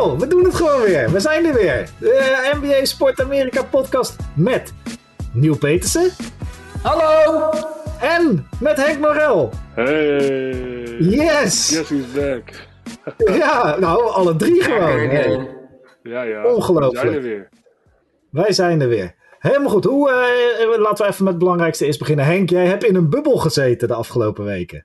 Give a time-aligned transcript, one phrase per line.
[0.00, 1.10] joh, we doen het gewoon weer.
[1.10, 1.88] We zijn er weer.
[1.98, 4.74] De NBA Sport Amerika podcast met
[5.32, 6.10] Nieuw Petersen.
[6.82, 7.50] Hallo!
[8.00, 9.50] En met Henk Morel.
[9.74, 10.96] Hey!
[10.98, 11.70] Yes!
[11.70, 12.52] Yes, he's back.
[13.38, 15.08] ja, nou, alle drie gewoon.
[15.08, 15.48] Hey.
[16.02, 16.44] Ja, ja.
[16.44, 16.92] Ongelooflijk.
[16.92, 17.48] We zijn er weer.
[18.30, 19.14] Wij zijn er weer.
[19.38, 19.84] Helemaal goed.
[19.84, 22.24] Hoe, eh, laten we even met het belangrijkste eerst beginnen.
[22.24, 24.84] Henk, jij hebt in een bubbel gezeten de afgelopen weken.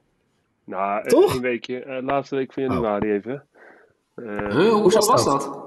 [0.65, 1.35] Nou, eh, Toch?
[1.35, 1.79] een weekje.
[1.83, 3.43] eh, laatste week van januari even.
[4.15, 5.63] Eh, Huh, hoezo was was dat?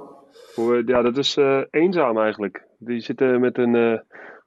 [0.55, 2.67] hoe, ja, dat is eh, eenzaam eigenlijk.
[2.79, 3.99] Die zitten met een eh,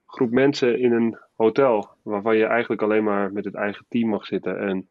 [0.06, 1.90] groep mensen in een hotel.
[2.04, 4.60] Waarvan je eigenlijk alleen maar met het eigen team mag zitten.
[4.60, 4.90] En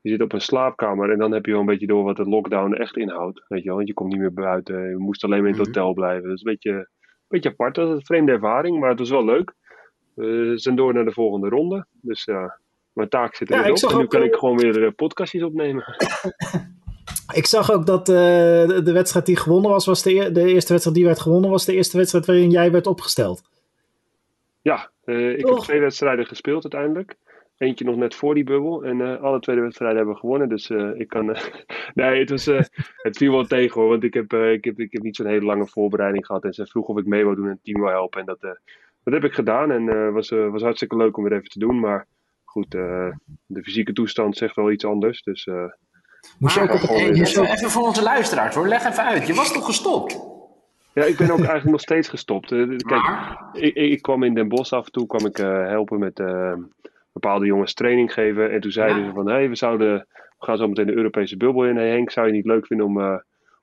[0.00, 1.10] je zit op een slaapkamer.
[1.10, 3.44] En dan heb je wel een beetje door wat de lockdown echt inhoudt.
[3.48, 3.76] Weet je wel?
[3.76, 4.88] Want je komt niet meer buiten.
[4.88, 5.78] Je moest alleen maar in het Mhm.
[5.78, 6.28] hotel blijven.
[6.28, 6.86] Dat is een beetje, een
[7.28, 7.74] beetje apart.
[7.74, 8.80] Dat is een vreemde ervaring.
[8.80, 9.54] Maar het was wel leuk.
[10.14, 11.86] We zijn door naar de volgende ronde.
[12.00, 12.58] Dus ja,
[12.92, 13.76] mijn taak zit er Ja, op.
[13.90, 15.84] En nu kan eh, ik gewoon weer eh, podcastjes opnemen.
[17.34, 18.14] Ik zag ook dat eh,
[18.66, 21.64] de, de wedstrijd die gewonnen was, was de, de eerste wedstrijd die werd gewonnen, was
[21.64, 23.42] de eerste wedstrijd waarin jij werd opgesteld.
[24.62, 27.16] Ja, eh, ik heb twee wedstrijden gespeeld uiteindelijk.
[27.56, 28.84] Eentje nog net voor die bubbel.
[28.84, 30.48] En eh, alle twee de wedstrijden hebben we gewonnen.
[30.48, 31.26] Dus ik kan.
[31.94, 32.44] nee, het, was,
[32.96, 33.90] het viel wel tegen hoor.
[33.90, 36.44] Want ik heb, ik heb, ik heb niet zo'n hele lange voorbereiding gehad.
[36.44, 38.20] En ze vroeg of ik mee wou doen en het team wou helpen.
[38.20, 38.40] En dat,
[39.04, 39.70] dat heb ik gedaan.
[39.70, 41.80] En het was, was hartstikke leuk om weer even te doen.
[41.80, 42.06] Maar
[42.44, 45.22] goed, de fysieke toestand zegt wel iets anders.
[45.22, 45.48] Dus
[46.38, 49.26] Moest je ook op het hey, weer- even, voor onze luisteraars hoor, leg even uit.
[49.26, 50.20] Je was toch gestopt?
[50.92, 52.52] ja, ik ben ook eigenlijk nog steeds gestopt.
[52.52, 53.02] Eh, kijk,
[53.52, 56.52] ik, ik, kwam in Den Bosch af en toe kwam ik eh, helpen met eh,
[57.12, 58.50] bepaalde jongens training geven.
[58.50, 59.08] En toen zeiden Ja.
[59.08, 61.76] ze van, hé, we zouden, we gaan zo meteen de Europese bubbel in.
[61.76, 63.16] Hey Henk, zou je niet leuk vinden om, eh,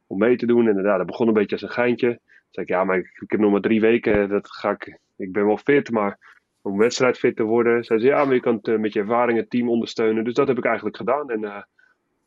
[0.07, 0.67] om mee te doen?
[0.67, 2.07] En ja, dat begon een beetje als een geintje.
[2.07, 2.19] Toen
[2.51, 5.31] zei ik, ja, maar ik, ik heb nog maar drie weken, dat ga ik, ik
[5.31, 6.17] ben wel fit, maar
[6.61, 7.83] om wedstrijdfit te worden.
[7.83, 10.23] Zeiden ze, ja, maar je kan het met je ervaring het team ondersteunen.
[10.23, 11.29] Dus dat heb ik eigenlijk gedaan.
[11.29, 11.65] En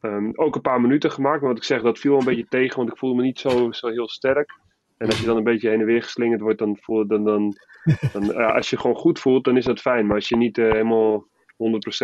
[0.01, 2.49] eh, ehm, ook een paar minuten gemaakt, maar wat ik zeg, dat viel een beetje
[2.59, 4.59] tegen, want ik voelde me niet zo, zo heel sterk.
[5.01, 7.55] En als je dan een beetje heen en weer geslingerd wordt, dan voel dan, dan,
[8.13, 10.07] dan, ja, als je gewoon goed voelt, dan is dat fijn.
[10.07, 11.27] Maar als je niet eh, helemaal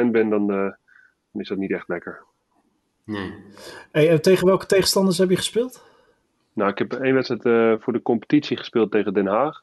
[0.04, 0.70] 100% bent, dan, eh,
[1.32, 2.24] dan is dat niet echt lekker.
[3.04, 3.34] nee.
[3.92, 5.84] Hey, en tegen welke tegenstanders heb je gespeeld?
[6.52, 9.62] Nou, ik heb één wedstrijd eh, voor de competitie gespeeld tegen Den Haag.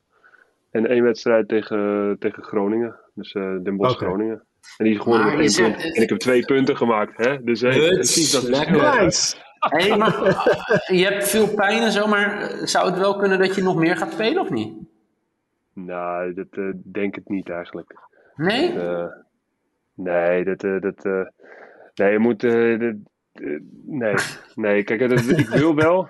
[0.72, 3.00] En één wedstrijd tegen, tegen Groningen.
[3.14, 3.98] Dus eh Den Bosch.
[3.98, 4.44] Groningen.
[4.78, 5.00] En die
[5.44, 5.96] is één er- punt.
[5.96, 7.18] En ik heb twee punten gemaakt.
[7.18, 7.44] Hè?
[7.44, 9.02] Dus hey, precies dat is lekker.
[9.04, 9.36] Nice!
[9.60, 10.14] Hey, maar
[11.00, 13.76] je hebt veel pijn en zo, maar eh, zou het wel kunnen dat je nog
[13.76, 14.74] meer gaat spelen of niet?
[15.74, 18.00] Nou, dat eh, denk ik niet eigenlijk.
[18.36, 18.80] Nee?
[18.80, 19.06] Eh,
[19.94, 21.22] nee, dat, eh, dat, eh,
[21.96, 22.96] nee, je moet, dat,
[23.86, 24.16] nee,
[24.56, 26.10] nee, kijk, dat, ik wil wel,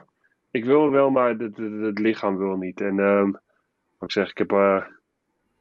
[0.52, 2.82] ik wil wel, maar het, het, het lichaam wil niet.
[2.82, 3.32] En, ehm,
[3.98, 4.52] wat ik zeg, ik heb,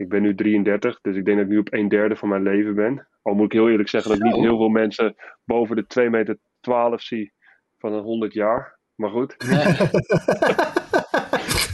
[0.03, 2.43] ik ben nu 33, dus ik denk dat ik nu op een derde van mijn
[2.43, 3.09] leven ben.
[3.23, 5.15] Al moet ik heel eerlijk zeggen dat ik niet heel veel mensen
[5.45, 7.33] boven de 2 meter 12 zie
[7.79, 8.79] van een 100 jaar.
[8.95, 9.65] Maar goed, Nee.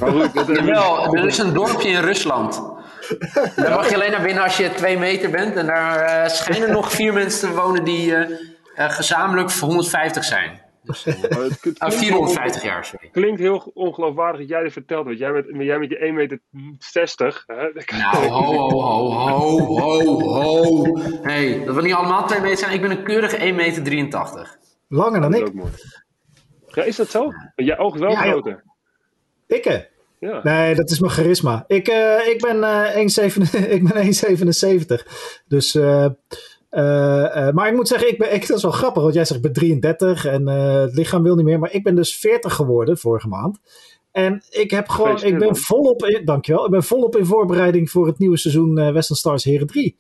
[0.01, 2.63] maar goed, dat, Jawel, er is een dorpje in Rusland.
[3.57, 5.57] Daar mag je alleen naar binnen als je twee meter bent.
[5.57, 10.61] En daar eh, schijnen nog vier mensen te wonen die eh, gezamenlijk voor 150 zijn.
[10.89, 13.09] Dus, eh, maar het- het ah, 450 jaar, sorry.
[13.13, 15.05] klinkt heel ongeloofwaardig dat jij dit vertelt.
[15.07, 16.41] Want jij met, jij met je 1 meter
[16.79, 17.45] 60.
[17.47, 17.55] Hè,
[17.99, 20.99] Nou, ho, ho, ho, ho, ho, ho.
[21.23, 22.73] hey, dat we niet allemaal twee meter zijn.
[22.73, 24.57] Ik ben een keurige 1,83 meter.
[24.89, 25.55] Langer dan Dat is ik.
[26.75, 27.31] Ja, is dat zo?
[27.57, 28.63] Jij oog wel Ja, groter.
[29.47, 29.89] Ikke.
[30.21, 30.41] Ja.
[30.43, 31.65] Nee, dat is mijn charisma.
[31.67, 33.43] Ik, eh, ik ben eh 1,7
[33.77, 35.07] ik ben 1,77.
[35.49, 36.07] Dus, eh,
[36.69, 39.25] eh, eh, maar ik moet zeggen, ik ben, ik, dat is wel grappig, want jij
[39.25, 41.59] zegt ik ben 33 en eh, het lichaam wil niet meer.
[41.59, 43.59] Maar ik ben dus 40 geworden vorige maand.
[44.11, 48.07] En ik heb gewoon, ik ben volop in, dankjewel, ik ben volop in voorbereiding voor
[48.07, 49.97] het nieuwe seizoen Western Stars Heren 3.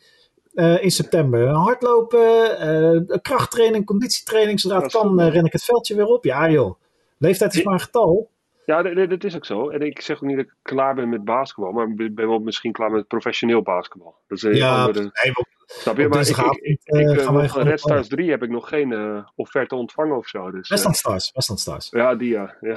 [0.54, 1.48] eh, in september.
[1.48, 4.60] Hardlopen, krachttraining, conditietraining.
[4.60, 6.24] Zodra het kan, ren ik het veldje weer op.
[6.24, 6.74] Ja joh,
[7.18, 8.30] leeftijd is maar een getal.
[8.66, 9.68] Ja, dat, is ook zo.
[9.68, 12.38] En ik zeg ook niet dat ik klaar ben met basketbal, maar ik ben wel
[12.38, 14.14] misschien klaar met professioneel basketbal.
[14.26, 15.32] Dat is een Ja, andere, nee,
[15.68, 16.04] snap je?
[16.04, 18.42] op Maar ik, ik, ik, eh, ik, eh, gaan nog gewoon Red Stars 3 heb
[18.42, 20.50] ik nog geen eh, offerte ontvangen of zo.
[20.50, 21.88] Dus, eh, Westland Stars, Westland Stars.
[21.90, 22.54] ja, die ja.
[22.60, 22.74] ja.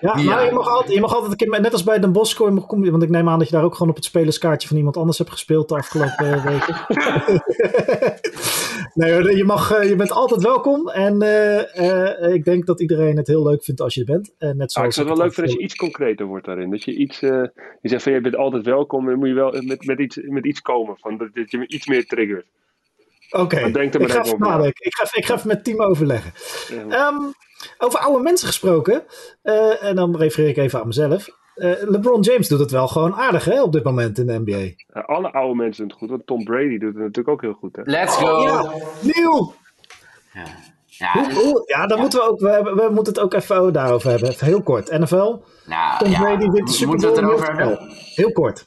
[0.00, 0.22] Ja, Ja.
[0.22, 2.44] nou, je mag altijd, je mag altijd een keer, net als bij Den Bosch, je
[2.50, 4.76] mag- kom- want ik neem aan dat je daar ook gewoon op het spelerskaartje van
[4.76, 6.76] iemand anders hebt gespeeld de afgelopen eh, weken.
[8.96, 13.16] nee, je, mag, eh, je bent altijd welkom en eh, eh, ik denk dat iedereen
[13.16, 14.34] het heel leuk vindt als je er bent.
[14.38, 16.46] En net Ah, ik zoals zou het wel leuk vinden als je iets concreter wordt
[16.46, 16.70] daarin.
[16.70, 17.52] Dat je iets, je
[17.82, 20.62] zegt van je bent altijd welkom, dan moet je wel met, met, iets, met iets
[20.62, 20.96] komen.
[20.98, 22.46] Van, dat, dat je iets meer triggert.
[23.30, 24.84] Oké, er ik nadenken.
[24.84, 26.32] Ik ga, ik ga even met team overleggen.
[26.88, 27.08] Ja.
[27.08, 27.30] Ehm,
[27.78, 29.04] over oude mensen gesproken,
[29.80, 31.28] en dan refereer ik even aan mezelf.
[31.56, 34.74] Eh, LeBron James doet het wel gewoon aardig hè, op dit moment in de NBA.
[34.94, 37.52] Ja, alle oude mensen doen het goed, want Tom Brady doet het natuurlijk ook heel
[37.52, 37.76] goed.
[37.76, 37.82] Hè?
[37.84, 38.26] Let's go.
[38.26, 38.72] Oh, ja.
[39.00, 39.54] Nieuw!
[40.34, 40.42] Ja.
[40.86, 44.10] Ja, Hoe- hoe- ja, dan moeten we ook, we, we moeten het ook even daarover
[44.10, 44.28] hebben.
[44.28, 44.90] Even heel kort.
[44.98, 45.34] NFL,
[45.66, 47.30] nou, Tom ja, Brady wint de Super moeten we Bowl.
[47.30, 47.88] het erover hebben?
[48.14, 48.64] Heel kort.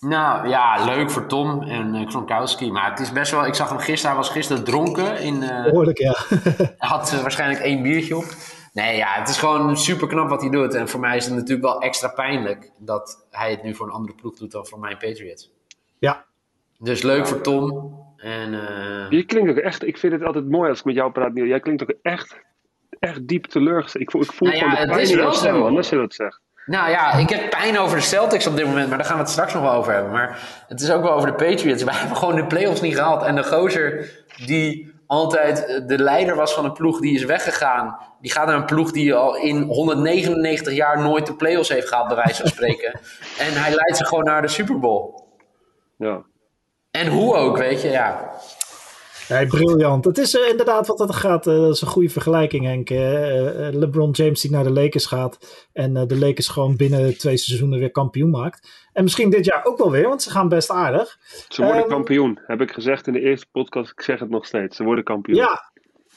[0.00, 2.70] Nou ja, leuk voor Tom en eh, Gronkowski.
[2.70, 3.46] Maar het is best wel.
[3.46, 5.20] Ik zag hem gisteren, hij was gisteren dronken.
[5.20, 6.14] In, eh, Behoorlijk, ja.
[6.28, 8.24] Hij had eh, waarschijnlijk één biertje op.
[8.72, 10.74] Nee, ja, het is gewoon super knap wat hij doet.
[10.74, 13.92] En voor mij is het natuurlijk wel extra pijnlijk dat hij het nu voor een
[13.92, 15.50] andere ploeg doet dan voor mijn Patriots.
[15.98, 16.28] ja.
[16.82, 17.94] Dus leuk voor Tom.
[18.16, 21.12] En eh, Je klinkt ook echt, ik vind het altijd mooi als ik met jou
[21.12, 21.44] praat, Niel.
[21.44, 22.40] Jij klinkt ook echt,
[22.98, 24.02] echt diep teleurgesteld.
[24.04, 25.58] Ik voel, ik voel Nou ja, gewoon de het pijn is in jouw wel stem,
[25.58, 26.40] man, als je dat zegt.
[26.66, 29.22] nou ja, ik heb pijn over de Celtics op dit moment, maar daar gaan we
[29.22, 30.12] het straks nog wel over hebben.
[30.12, 31.82] Maar het is ook wel over de Patriots.
[31.90, 33.22] Wij hebben gewoon de playoffs niet gehaald.
[33.22, 34.10] En de gozer
[34.46, 37.98] die altijd eh, de leider was van een ploeg, die is weggegaan.
[38.20, 42.06] Die gaat naar een ploeg die al in 199 jaar nooit de playoffs heeft gehaald,
[42.08, 42.92] bij wijze van spreken.
[43.46, 45.22] en hij leidt ze gewoon naar de Super Bowl.
[45.96, 46.22] Ja.
[46.90, 48.30] En hoe ook, weet je, ja.
[49.30, 50.04] Nee, briljant.
[50.04, 51.46] Het is eh, inderdaad wat dat gaat.
[51.46, 52.90] eh, dat is een goede vergelijking, Henk.
[52.90, 52.98] Eh,
[53.72, 55.66] LeBron James die naar de Lakers gaat.
[55.72, 58.88] En de Lakers gewoon binnen twee seizoenen weer kampioen maakt.
[58.92, 61.18] En misschien dit jaar ook wel weer, want ze gaan best aardig.
[61.48, 63.90] Ze worden Ehm, kampioen, heb ik gezegd in de eerste podcast.
[63.90, 64.76] Ik zeg het nog steeds.
[64.76, 65.36] Ze worden kampioen.
[65.36, 65.70] Ja,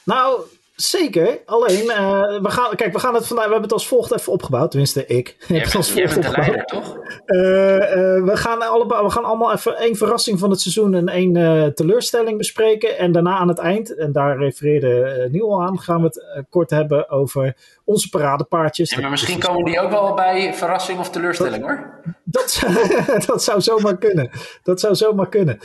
[0.04, 0.40] nou,
[0.74, 1.38] zeker.
[1.46, 4.32] Alleen, eh, we gaan, kijk, we gaan het vandaag, we hebben het als volgt even
[4.32, 4.70] opgebouwd.
[4.70, 5.36] Tenminste, ik.
[5.48, 6.36] Jij het als volgt opgebouwd.
[6.36, 6.98] leider, toch?
[7.24, 11.08] Eh, eh, we, gaan allebei, we gaan allemaal even één verrassing van het seizoen en
[11.08, 12.98] één teleurstelling bespreken.
[12.98, 16.70] En daarna aan het eind, en daar refereerde Niel al aan, gaan we het kort
[16.70, 18.90] hebben over onze paradepaardjes.
[18.90, 22.00] Ja, maar misschien komen die ook wel bij verrassing of teleurstelling, hoor.
[22.24, 22.72] Dat, zou-
[23.26, 24.30] dat zou zomaar kunnen.
[24.62, 25.58] Dat zou zomaar kunnen.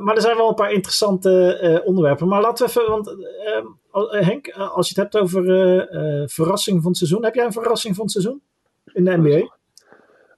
[0.00, 2.28] Maar er zijn wel een paar interessante onderwerpen.
[2.28, 3.16] Maar laten we even, want
[4.06, 7.24] Henk, eh, als je het hebt over eh, eh, verrassing van het seizoen.
[7.24, 8.40] Heb jij een verrassing van het seizoen
[8.92, 9.56] in de NBA?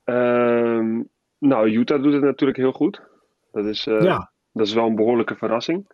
[0.05, 1.03] Ehm,
[1.39, 3.01] nou, Utah doet het natuurlijk heel goed.
[3.53, 4.31] Dat is, eh, ja.
[4.53, 5.87] dat is wel een behoorlijke verrassing,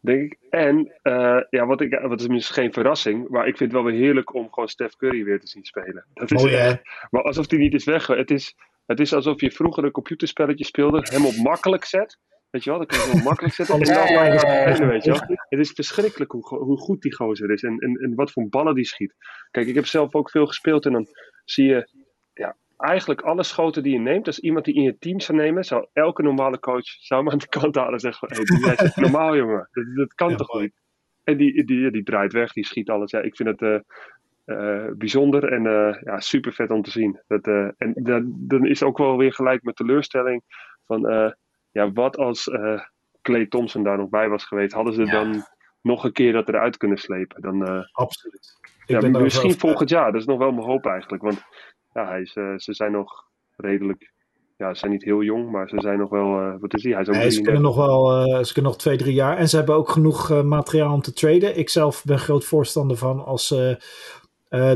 [0.00, 0.38] denk ik.
[0.50, 3.90] En eh, ja, wat, ik, wat is misschien geen verrassing, maar ik vind het wel
[3.90, 6.04] weer heerlijk om gewoon Steph Curry weer te zien spelen.
[6.14, 6.68] Dat is Mooi, hè?
[6.68, 8.06] echt- maar alsof hij niet is weg.
[8.06, 8.54] Het is,
[8.86, 12.18] het is alsof je vroeger een computerspelletje speelde, hem op makkelijk zet.
[12.52, 13.74] Weet je wel, dan kun je op makkelijk zetten.
[13.74, 14.38] Alles Ja, ja, ja, ja.
[14.38, 15.20] spelen, weet je wel.
[15.48, 18.74] Het is verschrikkelijk hoe, hoe goed die gozer is en, en, en wat voor ballen
[18.74, 19.14] die schiet.
[19.50, 21.06] Kijk, ik heb zelf ook veel gespeeld en dan
[21.44, 21.88] zie je
[22.34, 25.64] ja, eigenlijk alle schoten die je neemt, als iemand die in je team zou nemen,
[25.64, 28.92] zou elke normale coach zou hem aan de kant halen en zeggen: van, hey, jij
[28.94, 29.68] normaal, jongen.
[29.72, 30.64] Dat, dat kan Ja, toch mooi.
[30.64, 30.80] niet?
[31.24, 33.10] En die, die, die draait weg, die schiet alles.
[33.10, 33.78] Ja, ik vind het eh,
[34.44, 37.20] eh, bijzonder en eh, ja, super vet om te zien.
[37.26, 40.42] Dat, eh, en dat, dan is ook wel weer gelijk met teleurstelling
[40.86, 41.30] van eh,
[41.72, 42.80] ja, wat als eh
[43.22, 45.12] Clay Thompson daar nog bij was geweest, hadden ze Ja.
[45.12, 45.44] dan
[45.82, 47.42] nog een keer dat eruit kunnen slepen.
[47.42, 48.56] Dan, eh, Absoluut.
[48.86, 50.12] Ja, misschien wel- volgend jaar.
[50.12, 51.22] Dat is nog wel mijn hoop eigenlijk.
[51.22, 51.42] Want
[51.92, 53.24] ja, hij is, eh, ze zijn nog
[53.56, 54.12] redelijk.
[54.56, 56.58] Ja, ze zijn niet heel jong, maar ze zijn nog wel.
[56.60, 56.92] wat is hij?
[56.92, 57.44] Hij is ook Nee, ze 33.
[57.44, 59.36] kunnen nog wel, ze kunnen nog twee, drie jaar.
[59.36, 61.58] En ze hebben ook genoeg materiaal om te traden.
[61.58, 63.48] Ik zelf ben groot voorstander van als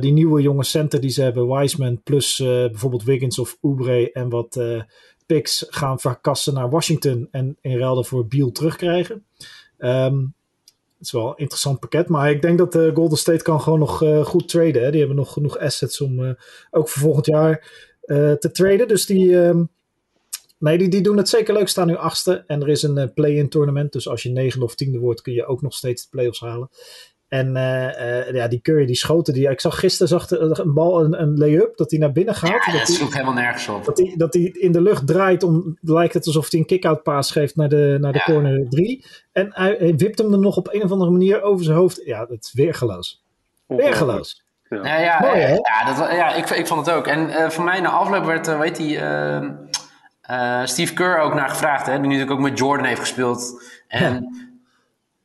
[0.00, 4.60] die nieuwe jonge center die ze hebben, Wiseman, plus bijvoorbeeld Wiggins of Oubre en wat
[5.26, 9.24] picks gaan verkassen naar Washington en in ruil daarvoor Beal terugkrijgen.
[9.78, 10.24] Ehm
[10.98, 13.78] het is wel een interessant pakket, maar ik denk dat eh, Golden State kan gewoon
[13.78, 14.82] nog eh, goed traden.
[14.82, 14.90] Hè.
[14.90, 16.30] Die hebben nog genoeg assets om eh,
[16.70, 17.84] ook voor volgend jaar
[18.38, 18.88] te traden.
[18.88, 19.64] Dus die, ehm,
[20.58, 21.68] Nee, die, die doen het zeker leuk.
[21.68, 22.44] Staan nu achtste.
[22.46, 23.92] En er is een play-in tournament.
[23.92, 26.68] Dus als je negende of tiende wordt, kun je ook nog steeds de play-offs halen.
[27.28, 29.34] En eh, eh, ja, die Curry, die schoten.
[29.34, 32.34] Die, ik zag gisteren zag de- een bal, een, een lay-up, dat hij naar binnen
[32.34, 32.50] gaat.
[32.64, 33.84] Ja, dat hij sloeg helemaal nergens op.
[33.84, 35.42] dat hij, dat hij in de lucht draait.
[35.42, 38.32] Om, lijkt het alsof hij een kick-out paas geeft naar de, naar de Ja.
[38.32, 39.04] corner 3.
[39.32, 42.00] En hij, hij wipt hem er nog op een of andere manier over zijn hoofd.
[42.04, 43.22] Ja, dat is weergeloos.
[43.66, 44.44] Weergeloos.
[44.68, 45.46] Nou ja, Mooi, hè?
[45.52, 47.06] eh, ja, dat, ja ik, ik vond het ook.
[47.06, 49.44] En eh, voor mij na afloop werd, eh, weet die, eh,
[50.20, 51.86] eh, Steve Kerr ook naar gevraagd.
[51.86, 53.62] Hè, die natuurlijk ook met Jordan heeft gespeeld.
[53.88, 54.28] En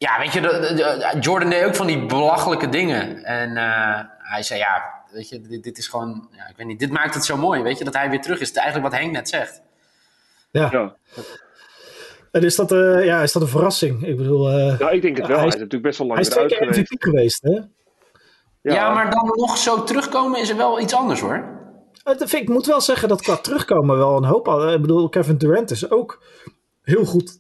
[0.02, 3.24] ja, weet je, de, de- de- Jordan deed ook van die belachelijke dingen.
[3.24, 6.80] En eh, hij zei, ja, weet je, dit, dit is gewoon, ja, ik weet niet,
[6.80, 8.48] dit maakt het zo mooi, weet je, dat hij weer terug is.
[8.48, 9.62] Het is eigenlijk wat Henk net zegt.
[10.52, 10.70] Ja.
[10.72, 10.96] Ja.
[12.32, 14.06] En is dat, eh, ja, is dat een verrassing?
[14.06, 15.36] Ik bedoel, eh, ja, ik denk het wel.
[15.38, 16.92] Hij Hij is- natuurlijk best wel lang hij is twee keer geweest.
[16.92, 17.60] MVP geweest, hè?
[18.62, 18.94] Ja.
[18.94, 21.60] maar dan nog zo terugkomen is er wel iets anders hoor.
[22.30, 24.48] Ik moet wel zeggen dat qua terugkomen wel een hoop.
[24.48, 26.24] Ik bedoel, Kevin Durant is ook
[26.82, 27.40] heel goed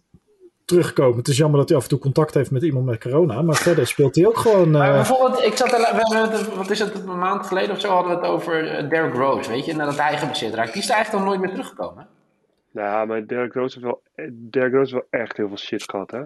[0.72, 1.18] teruggekomen.
[1.18, 3.42] Het is jammer dat hij af en toe contact heeft met iemand met corona.
[3.42, 4.72] Maar verder speelt hij ook gewoon...
[4.72, 7.80] Maar eh, bijvoorbeeld, ik zat er, we het- wat is het, een maand geleden of
[7.82, 10.74] zo hadden we het over eh, Derrick Rose, weet je, nadat hij geblesseerd raakt.
[10.74, 12.08] Die is er eigenlijk nog nooit meer teruggekomen.
[12.72, 14.01] Ja, maar Derrick Rose heeft wel,
[14.50, 16.22] Derrick Rose heeft wel echt heel veel shit gehad, hè?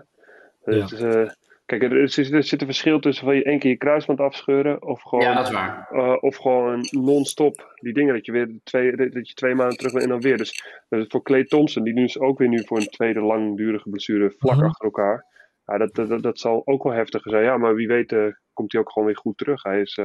[0.63, 1.29] Het is, eh,
[1.65, 4.83] kijk, er, is, er zit een verschil tussen van je één keer je kruisband afscheuren
[4.83, 5.87] of gewoon, Ja, dat is waar.
[5.91, 9.91] eh, of gewoon non-stop die dingen dat je weer twee, dat je twee maanden terug
[9.91, 10.37] bent en dan weer.
[10.37, 13.89] Dus eh, voor Clay Thompson, die nu is ook weer nu voor een tweede langdurige
[13.89, 14.65] blessure vlak Mhm.
[14.65, 15.25] achter elkaar.
[15.65, 17.43] ja, dat, dat, dat zal ook wel heftiger zijn.
[17.43, 18.15] Ja, maar wie weet
[18.53, 19.63] komt hij ook gewoon weer goed terug.
[19.63, 19.99] Hij is...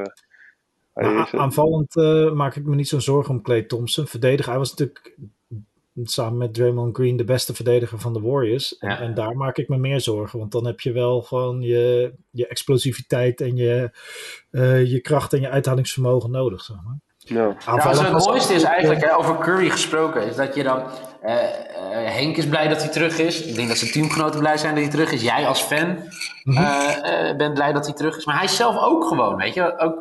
[0.94, 1.94] Hij is aanvallend
[2.34, 4.06] maak ik me niet zo'n zorgen om Clay Thompson.
[4.06, 5.16] Verdediger, hij was natuurlijk
[6.02, 8.78] samen met Draymond Green de beste verdediger van de Warriors.
[8.78, 10.38] En, en, daar maak ik me meer zorgen.
[10.38, 13.90] Want dan heb je wel gewoon je, je explosiviteit en je,
[14.50, 16.62] uh, je kracht en je uithoudingsvermogen nodig.
[16.62, 16.98] Zeg maar.
[17.16, 17.56] Ja.
[17.66, 20.82] Nou, het mooiste is eigenlijk, hè, over Curry gesproken, is dat je dan...
[21.24, 23.42] Uh, uh, Henk is blij dat hij terug is.
[23.42, 25.22] Ik denk dat zijn teamgenoten blij zijn dat hij terug is.
[25.22, 25.98] Jij als fan
[26.44, 28.24] mm bent blij dat hij terug is.
[28.24, 29.78] Maar hij is zelf ook gewoon, weet je.
[29.78, 29.98] Ook,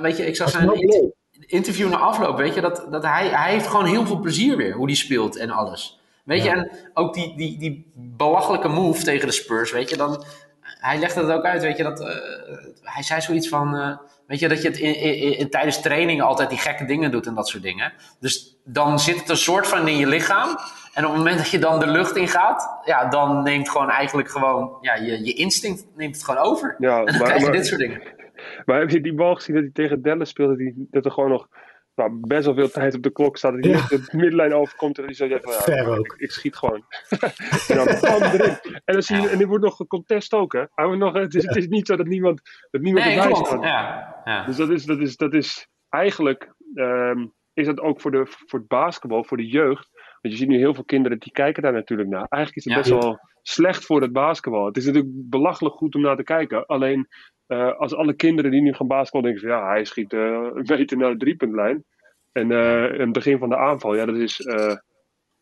[0.00, 0.68] weet je, ik zag zijn
[1.50, 4.72] interview na afloop, weet je, dat, dat hij, hij heeft gewoon heel veel plezier weer
[4.72, 6.00] hoe die speelt en alles.
[6.24, 10.24] Weet je, en ook die, die, die belachelijke move tegen de Spurs, weet je, dan,
[10.60, 12.06] hij legde het ook uit, weet je, dat, uh,
[12.82, 16.24] hij zei zoiets van, uh, weet je, dat je het in, in, in, tijdens trainingen
[16.24, 17.92] altijd die gekke dingen doet en dat soort dingen.
[18.20, 20.58] Dus dan zit het een soort van in je lichaam.
[20.94, 23.90] En op het moment dat je dan de lucht in gaat, ja, dan neemt gewoon
[23.90, 26.76] eigenlijk gewoon, ja, je, je instinct neemt het gewoon over.
[26.78, 28.02] Ja, en dan maar, krijg je dit soort dingen.
[28.70, 30.56] Maar heb je die bal gezien dat hij tegen Dallas speelde?
[30.56, 31.48] Die, dat er gewoon nog
[31.94, 33.52] nou, best wel veel tijd op de klok staat.
[33.52, 33.86] Dat hij ja.
[33.86, 34.98] de middenlijn overkomt.
[34.98, 36.84] En die zo zegt van, ja, ik, ik, schiet gewoon.
[37.68, 38.58] en dan erin.
[38.84, 40.64] En dan zie je, en die wordt nog gecontest ook, hè.
[40.74, 43.62] Hij nog, het, is, het is niet zo dat niemand, dat niemand nee, erbij staat.
[43.62, 44.44] Ja, ja.
[44.46, 48.58] Dus dat is, dat is, dat is eigenlijk, um, is dat ook voor, de, voor
[48.58, 49.88] het basketbal, voor de jeugd.
[50.20, 52.26] Want je ziet nu heel veel kinderen die kijken daar natuurlijk naar.
[52.28, 54.66] Eigenlijk is het best wel slecht voor het basketbal.
[54.66, 56.66] Het is natuurlijk belachelijk goed om naar te kijken.
[56.66, 57.08] Alleen
[57.50, 60.20] uh, als alle kinderen die nu gaan basketbal denken van ja, hij schiet uh,
[60.54, 61.84] een meter naar de driepuntlijn.
[62.32, 64.46] En uh, het begin van de aanval, ja, dat is.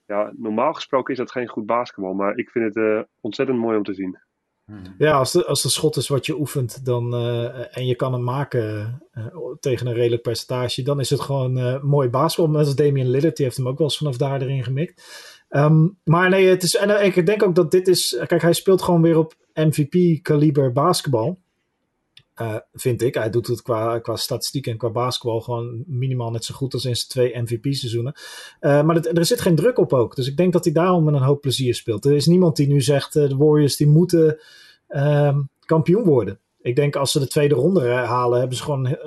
[0.04, 2.12] ja, normaal gesproken is dat geen goed basketbal.
[2.12, 4.18] Maar ik vind het ontzettend mooi om te zien.
[4.98, 7.14] Ja, als de, als de schot is wat je oefent dan,
[7.70, 8.98] en je kan hem maken
[9.60, 12.52] tegen een redelijk percentage, dan is het gewoon mooi basketbal.
[12.52, 15.02] Net als Damian Lillard, die heeft hem ook wel eens vanaf daar erin gemikt.
[15.50, 18.22] Um, maar nee, het is, en ik denk ook dat dit is.
[18.26, 21.38] Kijk, hij speelt gewoon weer op MVP-kaliber basketbal.
[22.40, 23.14] Uh, vind ik.
[23.14, 26.84] Hij doet het qua, qua statistiek en qua basketbal gewoon minimaal net zo goed als
[26.84, 28.14] in zijn twee MVP-seizoenen.
[28.60, 30.16] Uh, maar er zit geen druk op ook.
[30.16, 32.04] Dus ik denk dat hij daarom met een hoop plezier speelt.
[32.04, 34.40] Er is niemand die nu zegt, uh, de Warriors die moeten
[34.88, 36.40] uh, kampioen worden.
[36.60, 38.98] Ik denk als ze de tweede ronde halen, hebben ze gewoon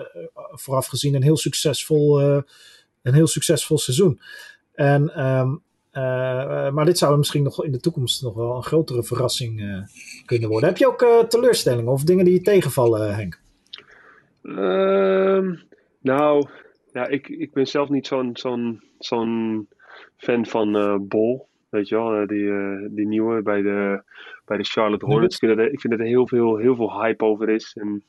[0.51, 2.21] vooraf gezien een heel succesvol,
[3.01, 4.21] een heel succesvol seizoen.
[4.73, 5.51] En uh,
[6.73, 9.83] maar dit zou misschien nog in de toekomst nog wel een grotere verrassing uh,
[10.25, 10.69] kunnen worden.
[10.69, 13.39] Heb je ook uh, teleurstellingen of dingen die je tegenvallen, Henk?
[14.43, 15.55] Ehm,
[16.01, 16.47] nou,
[16.91, 19.67] ja, ik, ik ben zelf niet zo'n zo'n zo'n
[20.17, 21.47] fan van Bol.
[21.69, 22.49] Weet je wel, die,
[22.89, 24.03] die nieuwe bij de,
[24.45, 25.35] bij de Charlotte Hornets.
[25.39, 27.77] Ik vind, dat, ik vind dat er heel veel, heel veel hype over is.
[27.79, 28.03] En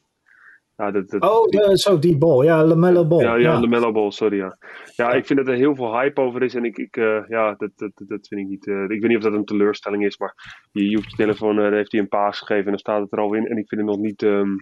[0.82, 2.42] ja, dat, dat, oh, die, zo die bal.
[2.42, 3.20] Ja, LaMelo bal.
[3.20, 3.92] Ja, ja, ja.
[3.92, 4.36] Bal, sorry.
[4.36, 4.58] Ja.
[4.96, 6.54] ja, ik vind dat er heel veel hype over is.
[6.54, 8.66] En ik, ik uh, ja, dat, dat, dat vind ik niet...
[8.66, 10.34] Uh, ik weet niet of dat een teleurstelling is, maar
[10.72, 13.12] je, je hoeft je telefoon, uh, heeft hij een paas gegeven en dan staat het
[13.12, 13.46] er al in.
[13.46, 14.22] En ik vind het nog niet...
[14.22, 14.56] Um,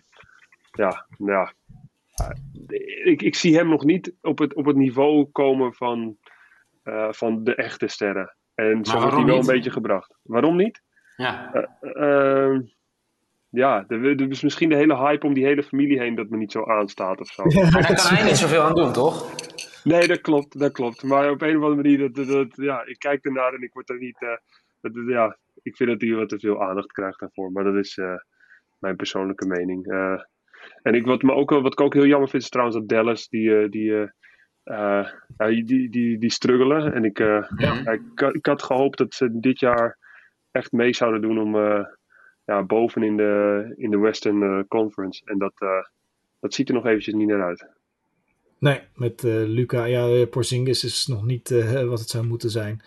[0.71, 1.53] ja, ja.
[3.05, 6.17] Ik, ik zie hem nog niet op het, op het niveau komen van,
[7.11, 8.37] van de echte sterren.
[8.55, 10.19] En zo wordt hij wel een beetje gebracht.
[10.23, 10.83] Waarom niet?
[11.17, 11.53] Ja.
[11.81, 12.61] Ehm,
[13.51, 16.53] ja, er is misschien de hele hype om die hele familie heen dat me niet
[16.53, 17.43] zo aanstaat of zo.
[17.71, 19.35] maar daar kan hij niet zoveel aan doen, toch?
[19.85, 21.03] Nee, dat klopt, dat klopt.
[21.03, 23.91] Maar op een of andere manier, dat, dat, ja, ik kijk ernaar en ik word
[23.91, 24.37] er niet, uh,
[24.81, 27.53] dat, ja, ik vind dat hij wat te veel aandacht krijgt daarvoor.
[27.53, 28.15] Maar dat is uh,
[28.79, 29.93] mijn persoonlijke mening.
[29.93, 30.21] Uh,
[30.83, 33.29] en ik, wat, me ook, wat ik ook heel jammer vind is trouwens dat Dallas,
[33.29, 34.11] die, die,
[35.37, 36.95] die, die, die, die struggelen.
[36.95, 37.91] En ik, ja.
[37.91, 39.99] ik, ik, had gehoopt dat ze dit jaar
[40.51, 41.55] echt mee zouden doen om
[42.51, 45.23] ja, boven in de, in de Western uh, Conference.
[45.25, 45.69] En dat, uh,
[46.41, 47.67] dat ziet er nog eventjes niet naar uit.
[48.59, 49.85] Nee, met uh, Luca.
[49.85, 51.49] Ja, Porzingis is nog niet
[51.87, 52.83] wat het zou moeten zijn.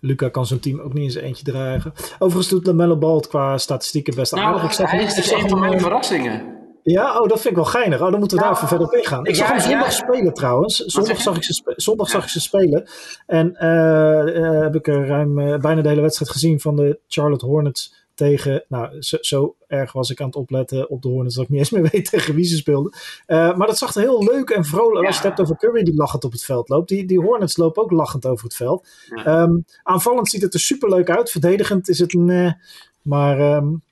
[0.00, 1.92] Luca kan zijn team ook niet in zijn eentje dragen.
[2.18, 4.64] Overigens doet Lamello Ball qua statistieken best nou, aardig.
[4.64, 6.58] Ik zag hij is dus een van mijn verrassingen.
[6.82, 8.00] Ja, oh, dat vind ik wel geinig.
[8.00, 9.26] Oh, dan moeten we daar even verder op ingaan.
[9.26, 10.76] Ik zag hem zondag spelen trouwens.
[10.76, 12.88] Zondag zag, ik ze, zondag zag ik ze spelen.
[13.26, 17.99] En uh, heb ik er ruim bijna de hele wedstrijd gezien van de Charlotte Hornets
[18.20, 21.50] tegen, nou, zo, zo, erg was ik aan het opletten op de Hornets dat ik
[21.50, 22.92] niet eens meer weet tegen wie ze speelden.
[23.26, 25.06] Uh, maar dat zag er heel leuk en vrolijk.
[25.06, 26.88] Als je het hebt over Curry die lachend op het veld loopt.
[26.88, 28.88] Die, die Hornets lopen ook lachend over het veld.
[29.26, 31.30] Um, aanvallend ziet het er super leuk uit.
[31.30, 32.56] Verdedigend is het een.
[33.02, 33.82] maar um,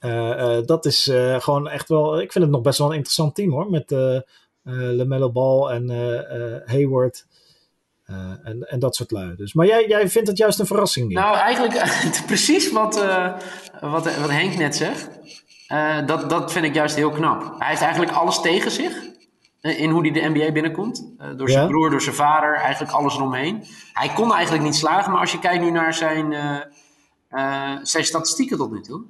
[0.00, 2.20] uh, uh, dat is gewoon echt wel.
[2.20, 3.70] Ik vind het nog best wel een interessant team hoor.
[3.70, 3.90] Met
[4.62, 5.88] LaMelo Ball en
[6.66, 7.26] Hayward.
[8.10, 9.36] Uh, en, en dat soort lui.
[9.36, 11.16] Dus, maar jij, jij vindt het juist een verrassing niet?
[11.16, 11.72] Nou, eigenlijk
[12.26, 13.34] precies wat, uh,
[13.80, 15.08] wat, wat Henk net zegt.
[15.72, 17.54] Uh, dat, dat vind ik juist heel knap.
[17.58, 19.08] Hij heeft eigenlijk alles tegen zich.
[19.60, 21.14] In hoe hij de NBA binnenkomt.
[21.36, 21.68] door zijn ja?
[21.68, 22.54] broer, door zijn vader.
[22.54, 23.64] Eigenlijk alles eromheen.
[23.92, 25.10] Hij kon eigenlijk niet slagen.
[25.10, 26.32] Maar als je kijkt nu naar zijn,
[27.30, 29.02] eh, zijn statistieken tot nu toe,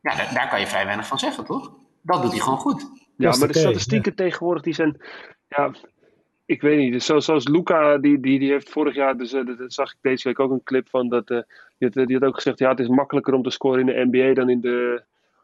[0.00, 1.72] ja, daar, daar kan je vrij weinig van zeggen, toch?
[2.02, 2.88] Dat doet hij gewoon goed.
[3.16, 4.96] Ja, maar de statistieken tegenwoordig die zijn.
[5.48, 5.72] Ja,
[6.46, 7.02] ik weet niet.
[7.02, 9.16] Zo, zoals Luca, die, die, die heeft vorig jaar.
[9.16, 11.08] Dus, eh, dat, zag ik deze week ook een clip van.
[11.08, 11.40] Dat, eh,
[11.78, 14.18] die, had, die had ook gezegd: ja, het is makkelijker om te scoren in de
[14.18, 15.02] NBA dan in, de,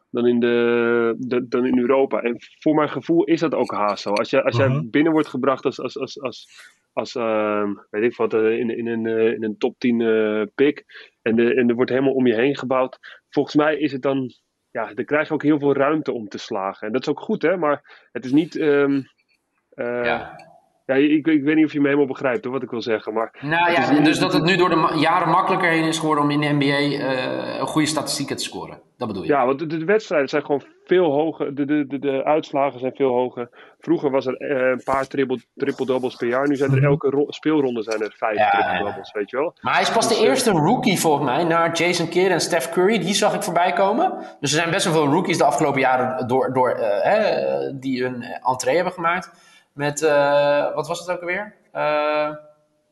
[0.09, 2.21] dan in, de, de- dan in Europa.
[2.21, 4.09] En voor mijn gevoel is dat ook haast zo.
[4.09, 4.71] Als, je, als Mhm.
[4.71, 5.79] jij binnen wordt gebracht als.
[5.79, 9.57] als, als, als als, ehm, weet ik wat, eh, in, in, een, eh, in een
[9.57, 10.85] top 10 eh, pick.
[11.21, 13.21] En, de, en er wordt helemaal om je heen gebouwd.
[13.29, 14.31] Volgens mij is het dan
[14.71, 16.87] ja, dan krijg je ook heel veel ruimte om te slagen.
[16.87, 17.57] En dat is ook goed, hè?
[17.57, 18.55] Maar het is niet.
[18.55, 19.01] ehm,
[19.69, 20.35] eh, ja.
[20.85, 20.93] Ja.
[20.95, 23.13] ik, ik weet niet of je me helemaal begrijpt, hoor, wat ik wil zeggen.
[23.13, 25.97] Maar Nou is ja, dus dat het nu door de ma- jaren makkelijker heen is
[25.99, 26.65] geworden om in de NBA
[27.05, 28.79] eh, een goede statistieken te scoren.
[28.97, 29.29] Dat bedoel je?
[29.29, 31.55] ja, want de, de wedstrijden zijn gewoon veel hoger.
[31.55, 33.49] De, de, de, de uitslagen zijn veel hoger.
[33.79, 36.47] Vroeger was er eh, een paar triple- triple-doubles per jaar.
[36.47, 36.85] Nu zijn er Mhm.
[36.85, 39.55] elke ro- speelronde zijn er vijf Ja, triple-doubles, weet je wel.
[39.61, 42.41] Maar hij is pas de Dus, eh, eerste rookie volgens mij, na Jason Kidd en
[42.41, 42.99] Steph Curry.
[42.99, 44.13] Die zag ik voorbij komen.
[44.39, 46.79] Dus er zijn best wel veel rookies de afgelopen jaren door, door,
[47.75, 49.51] die hun entree hebben gemaakt.
[49.73, 51.55] Met, eh, wat was het ook alweer?
[51.71, 52.35] Eh,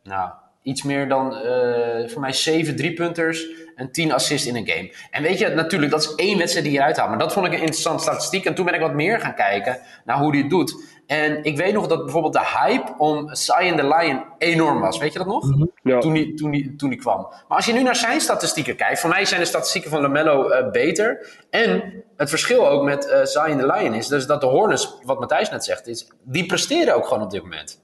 [0.04, 0.32] nou,
[0.64, 4.94] iets meer dan eh, voor mij 7 driepunters en 10 assists in een game.
[5.12, 7.10] En weet je, natuurlijk, dat is één wedstrijd die je eruit haalt.
[7.10, 8.46] Maar dat vond ik een interessante statistiek.
[8.46, 11.00] En toen ben ik wat meer gaan kijken naar hoe hij het doet.
[11.08, 14.98] En ik weet nog dat bijvoorbeeld de hype om Zion the Lion enorm was.
[14.98, 15.46] Weet je dat nog?
[15.84, 16.00] Ja.
[16.00, 17.22] Toen, die, toen, die, toen die kwam.
[17.22, 20.50] Maar als je nu naar zijn statistieken kijkt, voor mij zijn de statistieken van LaMelo
[20.50, 21.28] eh, beter.
[21.50, 25.20] En het verschil ook met eh Zion the Lion is dus dat de Hornets, wat
[25.20, 27.82] Matthijs net zegt, is, die presteren ook gewoon op dit moment.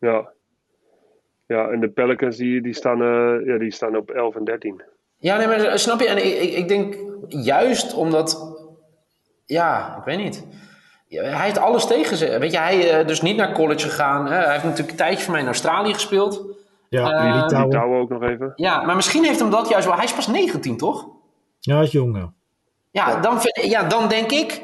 [0.00, 0.34] Ja.
[1.46, 4.82] Ja, en de Pelicans die, die, staan, eh, ja, die staan op 11 en 13.
[5.18, 6.06] Ja, nee, maar eh, snap je?
[6.08, 6.96] En ik, ik, denk
[7.28, 8.56] juist omdat,
[9.44, 10.46] ja, ik weet niet.
[11.08, 12.38] Hij heeft alles tegen zich.
[12.38, 14.26] Weet je, hij is dus niet naar college gegaan.
[14.26, 14.34] Hè?
[14.36, 16.44] Hij heeft natuurlijk een tijdje voor mij in Australië gespeeld.
[16.88, 18.00] Ja, Eh, die touwen.
[18.00, 18.52] ook nog even.
[18.56, 19.94] Ja, maar misschien heeft hem dat juist wel.
[19.96, 21.08] Hij is pas 19, toch?
[21.60, 22.16] Ja, is jong.
[22.16, 22.32] ja.
[22.90, 24.62] Ja, dan, vind- ja, dan denk ik,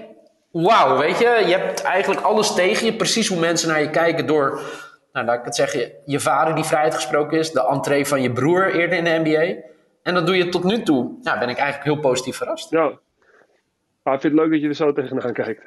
[0.52, 2.92] wauw, weet je, je hebt eigenlijk alles tegen je.
[2.96, 4.60] Precies hoe mensen naar je kijken door,
[5.12, 8.32] nou laat ik het zeggen, je vader die vrij uitgesproken is, de entree van je
[8.32, 9.60] broer eerder in de NBA.
[10.02, 11.10] En dat doe je tot nu toe.
[11.22, 12.70] Nou, ben ik eigenlijk heel positief verrast.
[12.70, 12.90] Ja.
[14.02, 15.62] Maar ik vind het leuk dat je er zo tegenaan kijkt.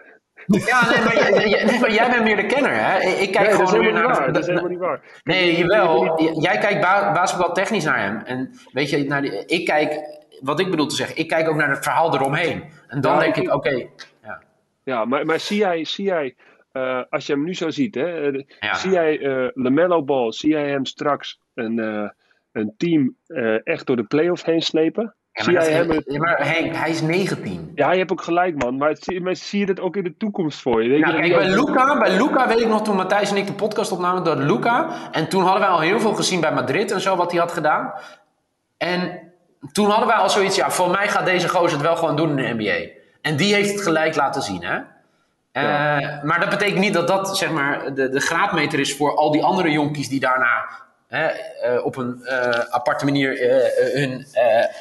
[0.45, 2.99] Ja, nee, maar, jij- jij- nee, maar jij bent meer de kenner, hè?
[2.99, 4.03] Ik kijk Nee, gewoon niet naar...
[4.07, 4.25] waar.
[4.25, 5.01] de- Dat is helemaal niet waar.
[5.23, 6.21] Nee, jawel.
[6.41, 8.21] Jij kijkt ba basketbal technisch naar hem.
[8.25, 9.99] En weet je, naar die, ik kijk,
[10.41, 12.63] wat ik bedoel te zeggen, ik kijk ook naar het verhaal eromheen.
[12.87, 13.85] En dan Ja, denk ik- ik, oké,
[14.23, 14.41] ja.
[14.83, 16.35] Ja, maar, maar zie jij, zie jij
[16.75, 18.73] eh, als je hem nu zo ziet, hè, eh, Ja.
[18.73, 21.77] zie jij eh LaMelo Ball, zie jij hem straks een,
[22.51, 23.15] een team
[23.63, 25.15] echt door de playoffs heen slepen?
[25.31, 25.87] Ja, zie jij hem...
[26.19, 27.71] maar Henk, hij is 19.
[27.75, 28.77] Ja, je hebt ook gelijk, man.
[28.77, 30.89] Maar, zie, maar zie je dat ook in de toekomst voor je?
[30.89, 33.37] Denk Nou, je kijk, bij ook- Luca, bij Luca weet ik nog toen Matthijs en
[33.37, 34.89] ik de podcast opnamen door Luca.
[35.11, 37.51] En toen hadden wij al heel veel gezien bij Madrid en zo, wat hij had
[37.51, 37.93] gedaan.
[38.77, 39.19] En
[39.71, 42.39] toen hadden wij al zoiets, ja, voor mij gaat deze gozer het wel gewoon doen
[42.39, 42.91] in de NBA.
[43.21, 44.79] En die heeft het gelijk laten zien, hè.
[45.55, 46.19] Eh, Ja.
[46.23, 49.43] Maar dat betekent niet dat dat, zeg maar, de, de graadmeter is voor al die
[49.43, 50.65] andere jonkies die daarna
[51.07, 53.37] hè, eh, op een eh, aparte manier
[53.93, 54.27] hun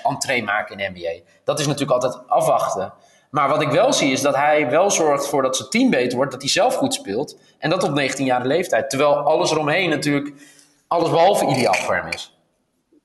[0.04, 1.30] entree maken in de NBA.
[1.44, 2.92] Dat is natuurlijk altijd afwachten.
[3.30, 6.16] Maar wat ik wel zie is dat hij wel zorgt voor dat zijn team beter
[6.16, 7.38] wordt, dat hij zelf goed speelt.
[7.58, 8.90] En dat op 19-jarige leeftijd.
[8.90, 10.32] Terwijl alles eromheen natuurlijk
[10.88, 12.33] alles behalve ideaal voor hem is.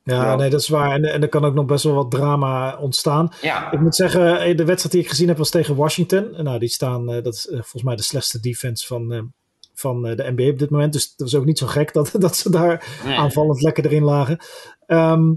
[0.10, 0.36] Ja, Ja.
[0.36, 0.92] nee, dat is waar.
[0.92, 3.32] En, en er kan ook nog best wel wat drama ontstaan.
[3.42, 6.36] Ja, Ik moet zeggen, eh, de wedstrijd die ik gezien heb was tegen Washington.
[6.36, 9.32] En Nou, die staan, eh, dat is eh, volgens mij de slechtste defense van,
[9.74, 10.94] van de NBA op dit moment.
[10.94, 13.18] Dus dat was ook niet zo gek dat, dat ze daar Nee.
[13.18, 14.38] aanvallend lekker erin lagen.
[14.86, 15.32] Ehm,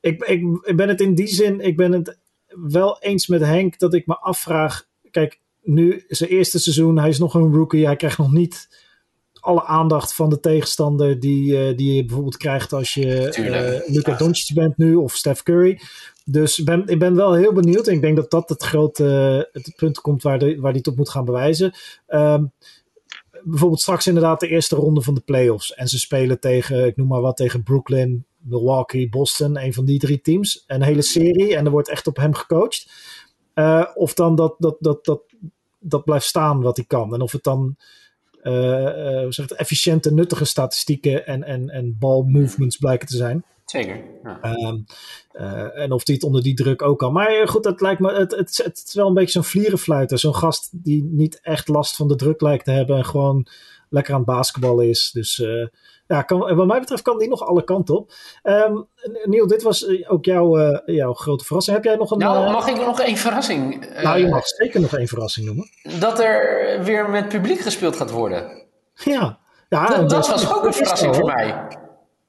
[0.00, 2.18] ik, ik, ik ben het in die zin, ik ben het
[2.70, 4.84] wel eens met Henk dat ik me afvraag.
[5.10, 7.86] Kijk, nu zijn eerste seizoen, hij is nog een rookie.
[7.86, 8.68] Hij krijgt nog niet
[9.42, 14.16] alle aandacht van de tegenstander die, eh, die je bijvoorbeeld krijgt als je eh Luka
[14.16, 15.80] Doncic bent nu of Steph Curry.
[16.24, 17.86] Dus ik ben, ik ben wel heel benieuwd.
[17.86, 19.04] En ik denk dat dat het grote
[19.52, 21.72] het punt komt waar, de, waar hij het op moet gaan bewijzen.
[22.06, 22.44] Ehm,
[23.42, 25.74] bijvoorbeeld straks inderdaad de eerste ronde van de playoffs.
[25.74, 29.58] En ze spelen tegen, ik noem maar wat, tegen Brooklyn, Milwaukee, Boston.
[29.58, 30.64] Een van die drie teams.
[30.66, 31.56] Een hele serie.
[31.56, 32.90] En er wordt echt op hem gecoacht.
[33.54, 35.22] Eh, of dan dat, dat, dat, dat,
[35.78, 37.14] dat blijft staan wat hij kan.
[37.14, 38.01] En of het dan eh, eh,
[38.50, 43.44] hoe zeg het, efficiënte, nuttige statistieken en, en, en balmovements blijken te zijn.
[43.66, 44.00] zeker.
[44.22, 44.40] Ja.
[44.40, 44.78] Ehm,
[45.32, 47.12] eh, en of hij het onder die druk ook kan.
[47.12, 48.12] Maar eh, goed, het lijkt me.
[48.12, 50.18] Het, het, het is wel een beetje zo'n vlierenfluiter.
[50.18, 52.96] Zo'n gast die niet echt last van de druk lijkt te hebben.
[52.96, 53.46] En gewoon
[53.92, 55.10] lekker aan het basketballen is.
[55.12, 55.66] Dus eh,
[56.06, 58.12] ja, kan, wat mij betreft kan die nog alle kanten op.
[58.42, 58.76] Ehm
[59.24, 61.76] Niel, dit was eh, ook jouw, eh, jouw grote verrassing.
[61.76, 62.18] Heb jij nog een.
[62.18, 63.86] Nou, mag ik nog één verrassing?
[64.02, 65.68] nou, je mag zeker nog één verrassing noemen.
[65.98, 68.62] Dat er weer met publiek gespeeld gaat worden.
[68.94, 69.38] Ja.
[69.68, 71.68] ja Dat, was ook een verrassing voor mij.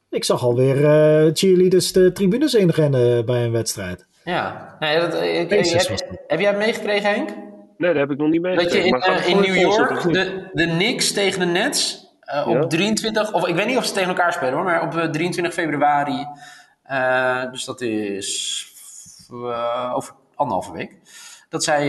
[0.09, 4.05] Ik zag alweer uh, cheerleaders de tribunes inrennen bij een wedstrijd.
[4.23, 7.29] Ja, nee, dat, ik, heb, heb, jij het meegekregen, Henk?
[7.77, 8.99] Nee, dat heb ik nog niet meegekregen.
[8.99, 13.33] Dat je in, in New York de, de Knicks tegen de Nets uh, op 23,
[13.33, 16.27] of ik weet niet of ze tegen elkaar spelen hoor, maar op 23 februari,
[16.91, 18.67] uh, dus dat is
[19.93, 20.97] over anderhalve week,
[21.49, 21.85] dat zij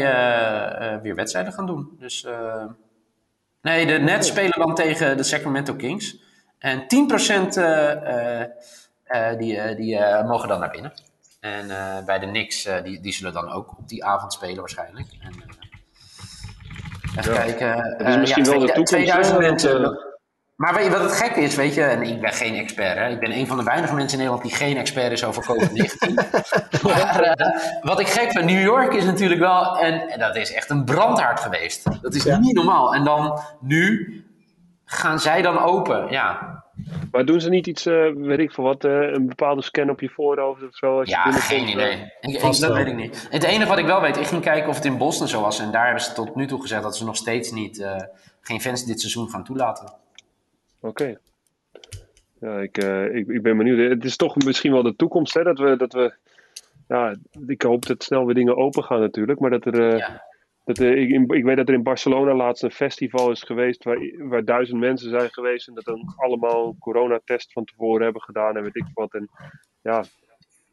[1.02, 1.96] weer wedstrijden gaan doen.
[1.98, 2.26] Dus
[3.62, 6.22] nee, de Nets spelen dan tegen de Sacramento Kings.
[6.58, 6.86] En 10%
[9.38, 10.92] die, die mogen dan naar binnen.
[11.40, 11.66] En
[12.04, 15.08] bij de Knicks, die, die zullen dan ook op die avond spelen waarschijnlijk.
[15.20, 15.43] En,
[17.18, 17.40] even ja.
[17.40, 18.06] kijken.
[18.06, 18.92] Is misschien ja, wel de toekomst.
[18.92, 19.98] 2000 mensen.
[20.56, 23.08] Maar weet je wat het gek is, weet je, en ik ben geen expert, hè?
[23.08, 26.14] ik ben een van de weinige mensen in Nederland die geen expert is over COVID-19.
[26.82, 27.46] maar uh,
[27.82, 30.84] wat ik gek vind, New York is natuurlijk wel, en, en, dat is echt een
[30.84, 32.02] brandhaard geweest.
[32.02, 32.94] Dat is niet normaal.
[32.94, 34.24] En dan nu
[34.84, 36.63] gaan zij dan open, ja.
[37.10, 40.00] Maar doen ze niet iets, uh, weet ik veel wat, uh, een bepaalde scan op
[40.00, 40.98] je voorhoofd of zo?
[40.98, 42.12] Als ja, geen idee.
[42.20, 43.26] Ik, ik, dat weet ik niet.
[43.30, 45.60] Het enige wat ik wel weet, ik ging kijken of het in Boston zo was.
[45.60, 47.86] En daar hebben ze tot nu toe gezegd dat ze nog steeds niet,
[48.40, 49.92] geen fans dit seizoen gaan toelaten.
[50.80, 51.18] Oké.
[52.40, 53.90] Ja, ik, uh, ik, ik ben benieuwd.
[53.90, 55.42] Het is toch misschien wel de toekomst, hè?
[55.42, 56.14] Dat we, dat we
[56.88, 57.14] ja,
[57.46, 59.40] ik hoop dat snel weer dingen open gaan natuurlijk.
[59.40, 60.23] Maar dat er, uh, ja.
[60.64, 63.98] Dat, uh, ik, ik weet dat er in Barcelona laatst een festival is geweest waar,
[64.18, 65.68] waar duizend mensen zijn geweest.
[65.68, 69.14] En dat dan allemaal een coronatest van tevoren hebben gedaan en weet ik wat.
[69.14, 69.30] En
[69.82, 70.04] ja,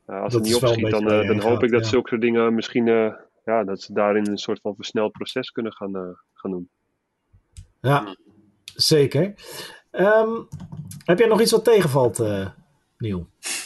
[0.06, 1.90] als het niet opschiet, dan, dan hoop ik dat ja.
[1.90, 2.86] zulke soort dingen misschien,
[3.46, 6.70] ja, dat ze daarin een soort van versneld proces kunnen gaan, gaan doen.
[7.82, 8.16] Ja,
[8.76, 9.34] zeker.
[9.92, 10.48] Um,
[11.06, 12.48] heb jij nog iets wat tegenvalt, uh,
[12.98, 13.28] Niel?
[13.40, 13.64] Zullen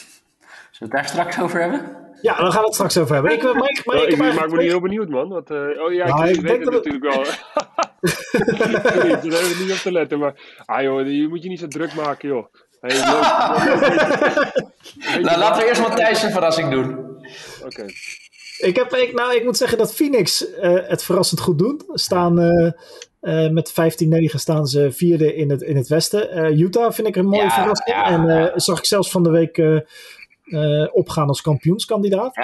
[0.70, 2.05] we het daar straks over hebben?
[2.22, 3.32] Ja, dan gaan we het straks over hebben.
[3.32, 5.28] Ik, maar, maar, maar ik, ik maak me niet heel benieuwd, man.
[5.28, 7.24] Want, uh, oh ja, nou, ik, ik weet het natuurlijk wel.
[7.24, 7.34] Daar
[9.20, 10.18] hebben we niet op te letten.
[10.18, 12.46] Maar ah, joh, je moet je niet zo druk maken, joh.
[12.80, 12.98] Hey,
[15.22, 16.88] nou, laten we eerst Matthijs een verrassing doen.
[16.88, 17.66] Oké.
[17.66, 17.94] Okay.
[18.58, 21.82] Ik, heb, ik, nou, ik moet zeggen dat Phoenix uh, het verrassend goed doen.
[21.86, 22.70] Staan uh,
[23.20, 23.74] uh, met 15-9
[24.24, 26.58] staan ze vierde in het, in het westen.
[26.60, 27.96] Utah vind ik een mooie ja, verrassing.
[27.96, 29.56] Ja, en zag ik zelfs van de week
[30.92, 32.36] opgaan als kampioenskandidaat.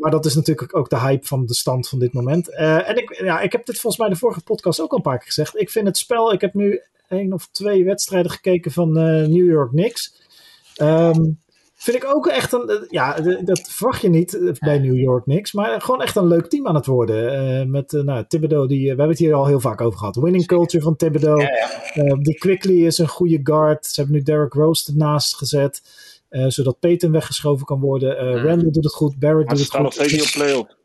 [0.00, 2.54] maar dat is natuurlijk ook de hype van de stand van dit moment.
[2.54, 5.18] en ik, ja, ik heb dit volgens mij de vorige podcast ook al een paar
[5.18, 5.60] keer gezegd.
[5.60, 9.70] Ik vind het spel, ik heb nu één of twee wedstrijden gekeken van New York
[9.70, 10.22] Knicks.
[10.82, 11.42] Um,
[11.84, 12.68] Vind ik ook echt een.
[12.68, 15.52] Eh, ja, dat verwacht je niet eh, bij New York niks.
[15.52, 17.70] Maar gewoon echt een leuk team aan het worden.
[17.70, 20.16] Met nou, Thibodeau, die, we hebben het hier al heel vaak over gehad.
[20.16, 21.40] Winning culture van Thibodeau.
[21.40, 21.48] Ja,
[21.94, 22.14] ja.
[22.14, 23.86] die Quickly is een goede guard.
[23.86, 25.82] Ze hebben nu Derek Rose ernaast gezet.
[26.46, 28.24] Zodat Peyton weggeschoven kan worden.
[28.24, 29.18] Uh, Randall doet het goed.
[29.18, 29.80] Barrett doet het goed.
[29.80, 30.76] nog steeds niet op play-off.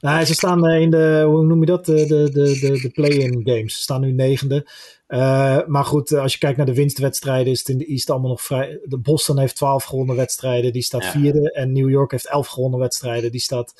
[0.00, 3.74] Nou, ze staan in de, hoe noem je dat, de, de, de, de play-in games.
[3.74, 4.66] Ze staan nu negende.
[5.08, 8.30] Uh, maar goed, als je kijkt naar de winstwedstrijden, is het in de East allemaal
[8.30, 8.80] nog vrij.
[8.84, 11.10] De Boston heeft 12 gewonnen wedstrijden, die staat ja.
[11.10, 11.52] vierde.
[11.52, 13.74] En New York heeft 11 gewonnen wedstrijden, die staat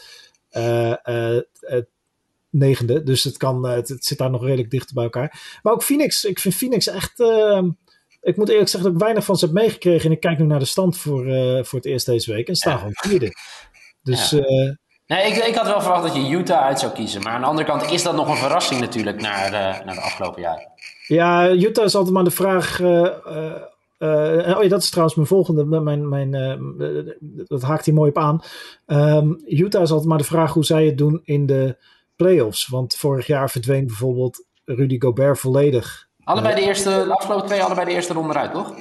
[0.53, 1.39] uh, uh,
[2.51, 3.03] negende.
[3.03, 5.59] Dus het, kan, het, het, zit daar nog redelijk dicht bij elkaar.
[5.63, 7.19] Maar ook Phoenix, ik vind Phoenix echt.
[8.27, 10.07] Ik moet eerlijk zeggen dat ik weinig van ze heb meegekregen.
[10.07, 11.25] En ik kijk nu naar de stand voor,
[11.65, 12.79] voor het eerst deze week en staan ja.
[12.79, 13.33] gewoon vierde.
[14.03, 14.31] Dus.
[14.31, 14.77] Ja.
[15.07, 17.23] Nee, ik, ik had wel verwacht dat je Utah uit zou kiezen.
[17.23, 20.01] Maar aan de andere kant is dat nog een verrassing natuurlijk naar, uh, naar de
[20.01, 20.71] afgelopen jaren.
[21.07, 22.81] Ja, Utah is altijd maar de vraag.
[22.81, 23.09] Uh,
[23.99, 25.65] oh ja, dat is trouwens mijn volgende.
[25.65, 26.31] Mijn, mijn,
[27.47, 28.41] dat haakt hier mooi op aan.
[28.87, 31.77] Um, Utah is altijd maar de vraag hoe zij het doen in de
[32.17, 32.67] playoffs.
[32.67, 36.06] Want vorig jaar verdween bijvoorbeeld Rudy Gobert volledig.
[36.27, 38.75] Allebei de eerste, de afgelopen twee, allebei de eerste ronde eruit, toch?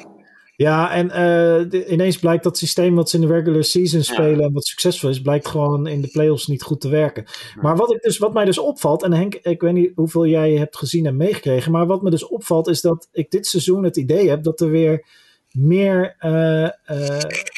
[0.55, 4.39] Ja, en uh, de, ineens blijkt dat systeem wat ze in de regular season spelen
[4.39, 4.45] ja.
[4.45, 7.23] en wat succesvol is, blijkt gewoon in de playoffs niet goed te werken.
[7.27, 7.61] Ja.
[7.61, 10.51] Maar wat, ik dus, wat mij dus opvalt, en Henk, ik weet niet hoeveel jij
[10.51, 13.97] hebt gezien en meegekregen, maar wat me dus opvalt is dat ik dit seizoen het
[13.97, 15.05] idee heb dat er weer
[15.51, 16.69] meer uh, uh,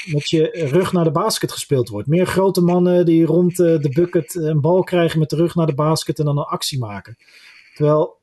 [0.06, 2.08] met je rug naar de basket gespeeld wordt.
[2.08, 5.76] Meer grote mannen die rond de bucket een bal krijgen met de rug naar de
[5.76, 7.18] basket en dan een actie maken.
[7.74, 8.18] Terwijl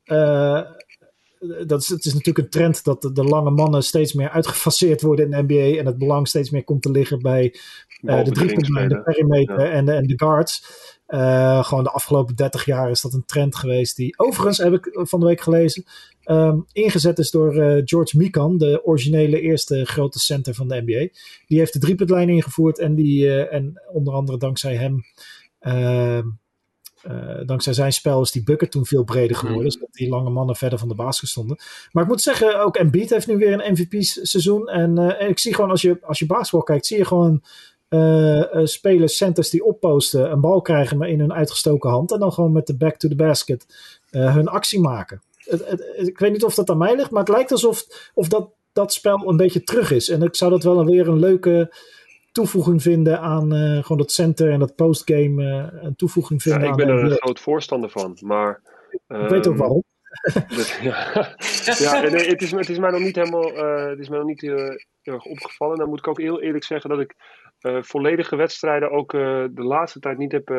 [1.67, 5.01] dat is, het is natuurlijk een trend dat de, de, lange mannen steeds meer uitgefaseerd
[5.01, 5.79] worden in de NBA.
[5.79, 7.55] En het belang steeds meer komt te liggen bij
[8.01, 9.71] uh, de driepuntlijn, de perimeter ja.
[9.71, 10.83] en, de, en de guards.
[11.07, 14.89] Uh, gewoon de afgelopen 30 jaar is dat een trend geweest die overigens, heb ik
[14.91, 15.83] van de week gelezen,
[16.25, 21.17] um, ingezet is door uh, George Mikan, de originele eerste grote center van de NBA.
[21.47, 25.03] Die heeft de driepuntlijn ingevoerd en, die, en onder andere dankzij hem
[25.59, 26.27] ehm,
[27.07, 29.63] uh, dankzij zijn spel is die bucket toen veel breder geworden.
[29.63, 29.71] Mm.
[29.71, 31.57] Zodat die lange mannen verder van de basket stonden.
[31.91, 34.69] Maar ik moet zeggen, ook Embiid heeft nu weer een MVP-seizoen.
[34.69, 37.41] En, uh, en, ik zie gewoon, als je, als je basketbal kijkt, zie je gewoon
[37.89, 42.11] uh, spelers, centers die opposten, een bal krijgen maar in hun uitgestoken hand.
[42.11, 43.65] En dan gewoon met de back to the basket
[44.09, 45.21] hun actie maken.
[45.37, 48.27] Het, het, ik weet niet of dat aan mij ligt, maar het lijkt alsof of
[48.27, 50.09] dat dat spel een beetje terug is.
[50.09, 51.75] En ik zou dat wel weer een leuke
[52.35, 55.43] toevoeging vinden aan uh, gewoon dat center en dat postgame.
[55.43, 56.61] Uh, een toevoeging vinden.
[56.61, 58.61] Ja, ik ben er een groot voorstander van, maar.
[59.07, 59.83] ik weet ook ehm, waarom.
[60.81, 61.35] ja,
[61.85, 63.57] ja nee, het, is, het is mij nog niet helemaal.
[63.57, 64.55] Uh, het is mij nog niet heel,
[65.01, 65.77] heel erg opgevallen.
[65.77, 67.15] Dan moet ik ook heel eerlijk zeggen dat ik
[67.61, 70.49] uh, volledige wedstrijden ook de laatste tijd niet, heb,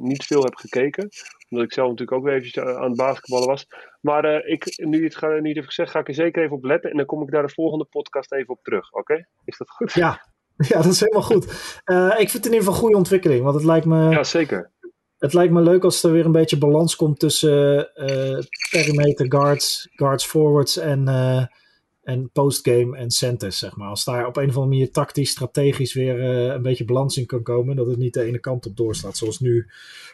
[0.00, 1.08] niet veel heb gekeken.
[1.48, 3.66] Omdat ik zelf natuurlijk ook weer eventjes aan het basketballen was.
[4.00, 6.90] Maar ik, nu, het ga, nu het gezegd, ga ik er zeker even op letten.
[6.90, 8.92] En dan kom ik daar de volgende podcast even op terug.
[8.92, 9.26] Oké?
[9.44, 9.92] Is dat goed?
[9.92, 10.31] Ja.
[10.68, 11.44] ja, dat is helemaal goed.
[12.18, 13.42] ik vind het in ieder geval een goede ontwikkeling.
[13.42, 14.10] Want het lijkt me...
[14.10, 14.70] Ja, zeker.
[15.18, 17.90] Het lijkt me leuk als er weer een beetje balans komt tussen
[18.70, 21.08] perimeter guards, guards forwards en
[22.02, 23.88] en postgame en centers, zeg maar.
[23.88, 27.26] Als daar op een of andere manier tactisch, strategisch weer uh, een beetje balans in
[27.26, 29.66] kan komen, dat het niet de ene kant op doorslaat, zoals nu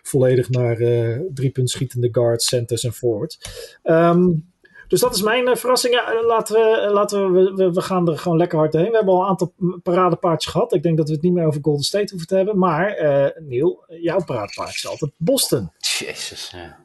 [0.02, 3.40] volledig naar uh, drie punt schietende guards, centers en forwards.
[3.82, 4.50] Um,
[4.88, 5.94] dus dat is mijn uh, verrassing.
[5.94, 8.90] Ja, laten we, laten we, we, we, gaan er gewoon lekker hard heen.
[8.90, 10.72] We hebben al een aantal paradepaardjes gehad.
[10.72, 12.58] Ik denk dat we het niet meer over Golden State hoeven te hebben.
[12.58, 12.96] Maar
[13.38, 15.72] Neil, jouw paradepaardje is altijd Boston.
[15.78, 16.76] Jezus, ja.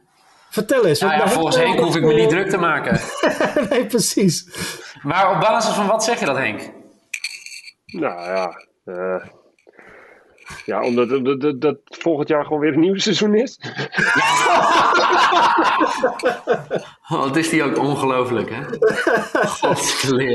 [0.54, 1.00] Vertel eens.
[1.00, 3.00] Nou ja, volgens Henk hoef ik me niet druk te maken.
[3.70, 4.48] nee, precies.
[5.02, 6.72] Maar op basis van wat zeg je dat, Henk?
[7.86, 9.26] Nou ja, uh,
[10.66, 13.60] ja omdat dat, dat, dat, volgend jaar gewoon weer een nieuw seizoen is.
[17.08, 18.62] Wat is die ook ongelooflijk, hè?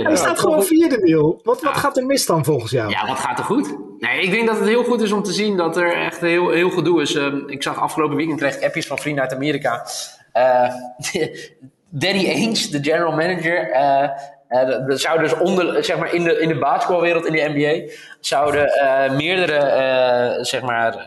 [0.03, 1.41] Hij staat gewoon vierde, Neil.
[1.45, 2.91] Wat, wat gaat er mis dan volgens jou?
[2.91, 3.79] Ja, wat gaat er goed?
[3.99, 6.51] Nee, ik denk dat het heel goed is om te zien dat er echt heel,
[6.51, 7.15] heel gedoe is.
[7.15, 9.87] Uh, ik zag afgelopen weekend kreeg appjes van vrienden uit Amerika.
[10.35, 10.73] Uh,
[11.91, 14.09] Danny Ainge, de general manager, uh,
[14.51, 18.67] uh, zou dus onder, zeg maar, in de, in de basketbalwereld, in de NBA, zouden
[18.67, 21.07] uh, meerdere, uh, zeg maar,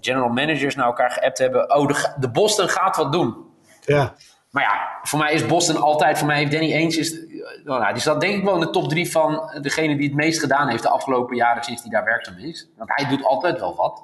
[0.00, 1.76] general managers naar elkaar geappt hebben.
[1.76, 3.36] Oh, de, de, Boston gaat wat doen.
[3.84, 4.14] Ja.
[4.50, 7.18] Maar ja, voor mij is Boston altijd, voor mij heeft Danny Ainge, is,
[7.64, 10.40] nou, die staat denk ik wel in de top drie van degene die het meest
[10.40, 12.68] gedaan heeft de afgelopen jaren sinds hij daar werkzaam is.
[12.76, 14.02] Want hij doet altijd wel wat.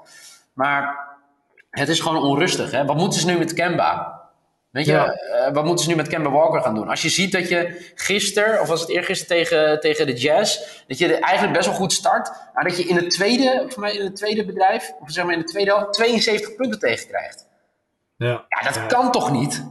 [0.53, 0.99] Maar
[1.71, 2.71] het is gewoon onrustig.
[2.71, 2.85] Hè?
[2.85, 4.22] Wat moeten ze nu met Kemba?
[4.73, 5.19] Weet je, ja.
[5.49, 6.89] uh, wat moeten ze nu met Kemba Walker gaan doen?
[6.89, 10.99] Als je ziet dat je gisteren, of was het eergisteren tegen, tegen de Jazz, dat
[10.99, 14.05] je eigenlijk best wel goed start, maar dat je in het tweede, voor mij in
[14.05, 17.47] het tweede bedrijf, of zeg maar in de tweede helft, 72 punten tegen krijgt.
[18.17, 18.87] Ja, ja dat ja.
[18.87, 19.65] kan toch niet?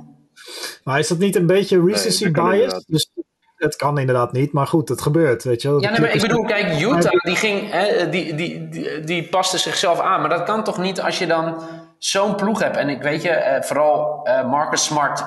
[0.83, 2.85] Maar is dat niet een beetje recency nee, bias?
[2.85, 3.11] Dus
[3.55, 5.81] het kan inderdaad niet, maar goed, het gebeurt, weet je wel.
[5.81, 9.57] Ja, nee, maar ik bedoel, kijk, Utah, die, ging, hè, die, die, die, die paste
[9.57, 11.63] zichzelf aan, maar dat kan toch niet als je dan
[12.03, 12.77] zo'n ploeg hebt.
[12.77, 15.25] En ik weet je, uh, vooral uh, Marcus Smart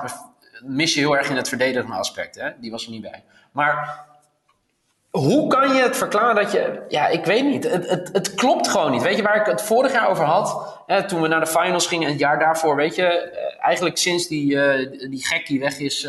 [0.60, 2.40] mis je heel erg in het verdedigende aspect.
[2.40, 2.50] Hè?
[2.60, 3.24] Die was er niet bij.
[3.52, 4.04] Maar
[5.10, 6.84] hoe kan je het verklaren dat je...
[6.88, 7.64] Ja, ik weet niet.
[7.64, 9.02] Het, het, het klopt gewoon niet.
[9.02, 10.78] Weet je waar ik het vorig jaar over had?
[10.86, 12.76] Hè, toen we naar de finals gingen, het jaar daarvoor.
[12.76, 14.48] Weet je, uh, eigenlijk sinds die,
[15.08, 16.08] die gek die weg is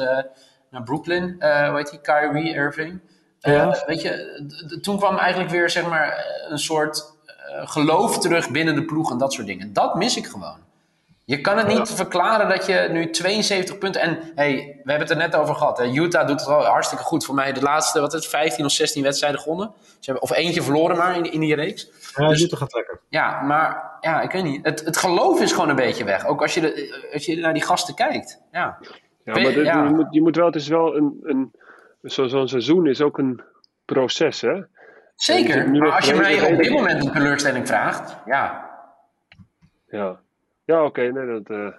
[0.69, 1.35] naar Brooklyn.
[1.39, 2.01] hoe heet die?
[2.01, 3.01] Kyrie Irving.
[3.39, 3.83] Ja.
[3.85, 7.14] weet je, toen kwam eigenlijk weer zeg maar een soort
[7.63, 9.73] geloof terug binnen de ploeg en dat soort dingen.
[9.73, 10.63] Dat mis ik gewoon.
[11.25, 14.01] Je kan het niet verklaren dat je nu 72 punten.
[14.01, 15.77] En hey, we hebben het er net over gehad.
[15.77, 15.85] Hè.
[15.85, 17.25] Utah doet het al hartstikke goed.
[17.25, 19.71] Voor mij de laatste, wat het, 15 of 16 wedstrijden gewonnen.
[19.99, 21.89] Ze hebben, of eentje verloren maar in, in die reeks.
[22.15, 22.99] Ja, dus, Utah gaat lekker.
[23.09, 24.65] Ja, maar ja, ik weet niet.
[24.65, 26.25] Het, het geloof is gewoon een beetje weg.
[26.25, 28.41] Ook als je, de, als je naar die gasten kijkt.
[28.51, 28.77] Ja,
[29.23, 29.83] ja maar dit, ja.
[29.83, 31.19] Je, moet, je moet wel, het is wel een.
[31.23, 31.53] een
[32.01, 33.41] Zo'n zo seizoen is ook een
[33.85, 34.61] proces, hè?
[35.15, 38.73] Zeker, maar als je mij op dit moment een teleurstelling vraagt, ja.
[39.87, 40.19] Ja,
[40.65, 41.73] ja oké, okay, nee, dat uh,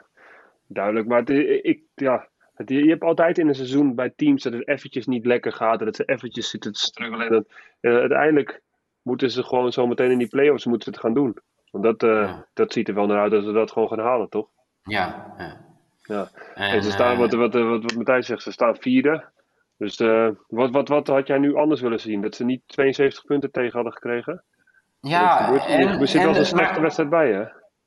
[0.66, 1.06] duidelijk.
[1.06, 1.30] Maar het,
[1.62, 5.26] ik, ja, het, je hebt altijd in een seizoen bij teams dat het eventjes niet
[5.26, 7.28] lekker gaat, dat ze eventjes zitten te struggelen.
[7.28, 7.46] En
[7.80, 8.62] uh, uiteindelijk
[9.02, 11.38] moeten ze gewoon zo meteen in die playoffs moeten het gaan doen.
[11.70, 12.46] Want dat, uh, ja.
[12.54, 14.48] dat ziet er wel naar uit dat ze dat gewoon gaan halen, toch?
[14.82, 15.60] Ja, ja.
[16.02, 16.28] ja.
[16.54, 19.24] En, en ze staan, wat, wat, wat, wat Matthijs zegt, ze staan vierde.
[19.78, 22.22] Dus uh, wat, wat, wat had jij nu anders willen zien?
[22.22, 24.44] Dat ze niet 72 punten tegen hadden gekregen?
[25.00, 27.44] Ja, er, en, er zit wel een slechte maar, wedstrijd bij, hè?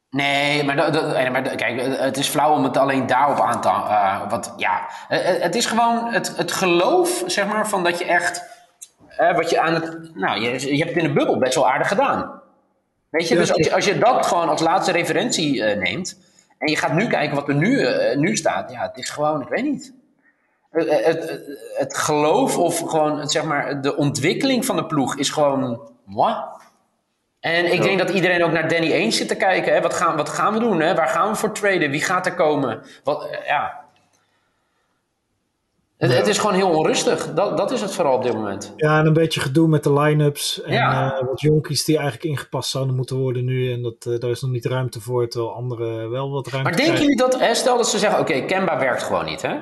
[0.10, 3.68] Nee, maar, dat, dat, maar kijk, het is flauw om het alleen daarop aan te...
[3.68, 4.86] Uh, wat, ja,
[5.40, 8.44] het is gewoon het, het geloof, zeg maar, van dat je echt...
[9.20, 10.16] Uh, wat je aan het...
[10.16, 12.42] Nou, je, je hebt het in de bubbel best wel aardig gedaan.
[13.10, 16.20] Weet je, dus als je, als je dat gewoon als laatste referentie neemt...
[16.58, 18.72] en je gaat nu kijken wat er nu, nu staat...
[18.72, 19.99] Ja, het is gewoon, ik weet niet
[20.70, 21.42] het, het,
[21.74, 26.36] het, geloof of gewoon zeg maar, de ontwikkeling van de ploeg is gewoon moi.
[27.40, 29.74] En ik denk dat iedereen ook naar Danny Ainge zit te kijken.
[29.74, 29.82] Hè?
[29.82, 30.82] Wat, gaan, wat gaan we doen?
[30.82, 30.96] Hè?
[30.96, 31.92] Waar gaan we voor traden?
[31.92, 32.82] Wie gaat er komen?
[33.04, 33.88] Wat, ja.
[35.98, 37.34] Het, het, is gewoon heel onrustig.
[37.34, 38.74] Dat, dat is het vooral op dit moment.
[38.76, 40.62] Ja, en een beetje gedoe met de line-ups.
[40.62, 41.20] En ja.
[41.20, 43.72] uh, wat jonkies die eigenlijk ingepast zouden moeten worden nu.
[43.72, 46.80] En dat, uh, daar is nog niet ruimte voor, terwijl anderen wel wat ruimte Maar
[46.80, 49.56] denken jullie dat, hè, stel dat ze zeggen, oké, okay, Kemba werkt gewoon niet, hè?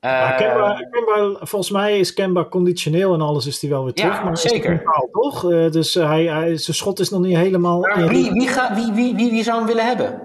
[0.00, 3.92] Maar Eh, Kemba, Kemba- volgens mij is Kemba conditioneel en alles is hij wel weer
[3.94, 4.22] Ja, terug.
[4.24, 4.70] maar is zeker.
[4.70, 5.50] mentaal, toch?
[5.52, 7.80] Eh, dus eh, hij, hij, zijn schot is nog niet helemaal...
[7.80, 10.22] maar wie, wie, gaat, wie, wie, wie, wie zou hem willen hebben?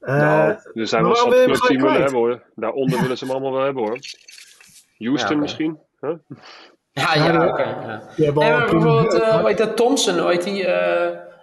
[0.00, 2.42] Eh, nou, er zijn maar wel hem clubs die willen hebben hoor.
[2.54, 3.98] Daaronder willen ze hem allemaal wel hebben hoor.
[4.98, 5.34] Houston Ja, oké.
[5.36, 5.78] misschien?
[6.00, 6.10] Huh?
[6.92, 7.48] Ja, Ja, ja, ja.
[7.48, 7.62] oké.
[7.62, 8.02] ja.
[8.16, 10.66] die hebben Nee, al maar bijvoorbeeld, eh, hoe heet dat, Thompson, hoe heet die?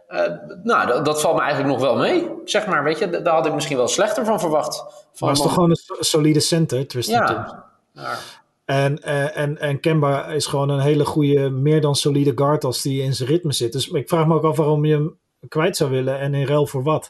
[0.08, 0.32] Eh,
[0.64, 2.32] nou, dat, dat valt me eigenlijk nog wel mee.
[2.46, 4.84] Zeg maar, weet je, daar had ik misschien wel slechter van verwacht.
[5.14, 7.58] Van is toch gewoon een so- solide center, Tristan Thompson.
[7.92, 8.02] Ja.
[8.02, 8.18] ja.
[8.66, 12.82] En, eh, en, en Kemba is gewoon een hele goede, meer dan solide guard als
[12.82, 13.72] die in zijn ritme zit.
[13.72, 16.68] Dus ik vraag me ook af waarom je hem kwijt zou willen en in ruil
[16.68, 17.10] voor wat.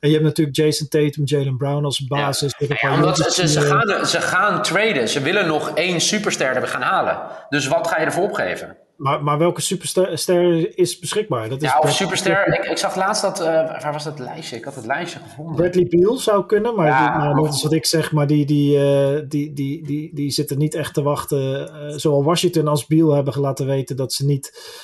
[0.00, 2.54] En je hebt natuurlijk Jason Tatum, Jalen Brown als basis.
[2.58, 5.08] Ja, omdat ze, ze, eh, gaan, ze gaan traden.
[5.08, 7.18] Ze willen nog één superster hebben gaan halen.
[7.48, 8.76] Dus wat ga je ervoor opgeven?
[8.96, 11.48] Maar, maar welke superster ster is beschikbaar?
[11.48, 12.46] Dat is Ja, of superster.
[12.58, 13.40] Ik, ik zag laatst dat.
[13.40, 13.46] eh,
[13.82, 14.56] waar was dat lijstje?
[14.56, 15.54] Ik had het lijstje gevonden.
[15.56, 18.46] Bradley Beal zou kunnen, maar Ja, die, nou, dat is wat ik zeg, maar die,
[18.46, 21.68] die, eh, die, die, die, die zitten niet echt te wachten.
[21.88, 24.74] eh, zowel Washington als Beal hebben laten weten dat ze niet,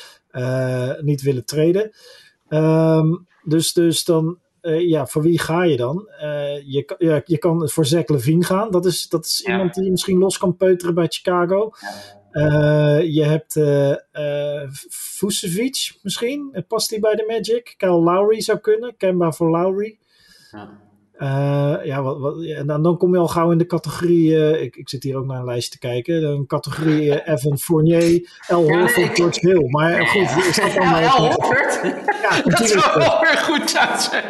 [1.01, 1.90] niet willen treden.
[2.48, 6.09] Ehm, dus, dus dan, ja, voor wie ga je dan?
[6.64, 8.70] Je, kan- ja, je kan voor Zach Levine gaan.
[8.70, 9.53] Dat is, dat is Ja.
[9.53, 11.70] iemand die misschien los kan peuteren bij Chicago.
[11.81, 11.88] Eh,
[13.12, 16.49] je hebt eh eh, Vucevic misschien.
[16.53, 17.75] Eh, Past hij bij de Magic?
[17.77, 18.97] Kyle Lowry zou kunnen.
[18.97, 19.99] Kemba voor Lowry.
[20.51, 20.81] Ja.
[21.23, 24.37] Eh, ja, wat, wat, ja, en dan, dan kom je al gauw in de categorie.
[24.37, 26.23] eh, ik, ik zit hier ook naar een lijst te kijken.
[26.25, 28.01] Een categorie eh, Evan Fournier,
[28.49, 28.57] L.
[28.61, 29.69] nee, Horford, ik- George Hill.
[29.71, 31.81] Maar goed, is dat dan Ja, maar- Al Horford?
[32.23, 34.23] Ja, Dat zou wel weer goed zijn.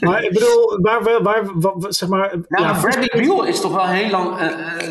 [0.00, 2.36] Maar ik bedoel, waar, waar, waar, waar- zeg maar.
[2.48, 4.36] Nou, ja, Bradley Beal is toch wel heel lang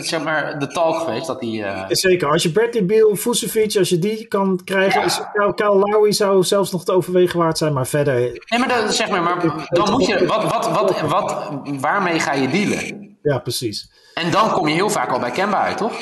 [0.02, 4.00] zeg maar, de talk geweest dat eh, Zeker, als je Bradley Beal, Vucevic, als je
[4.00, 5.06] die kan krijgen, Ja.
[5.06, 8.68] is Kyle, Kyle Lowry zou zelfs nog te overwegen waard zijn, maar verder, Nee, maar
[8.68, 10.26] dat, zeg maar, maar dan moet je.
[10.26, 11.37] Wat, wat, wat, wat,
[11.80, 13.18] waarmee ga je dealen?
[13.22, 13.92] ja, precies.
[14.14, 15.94] En dan kom je heel vaak al bij Kemba uit, toch?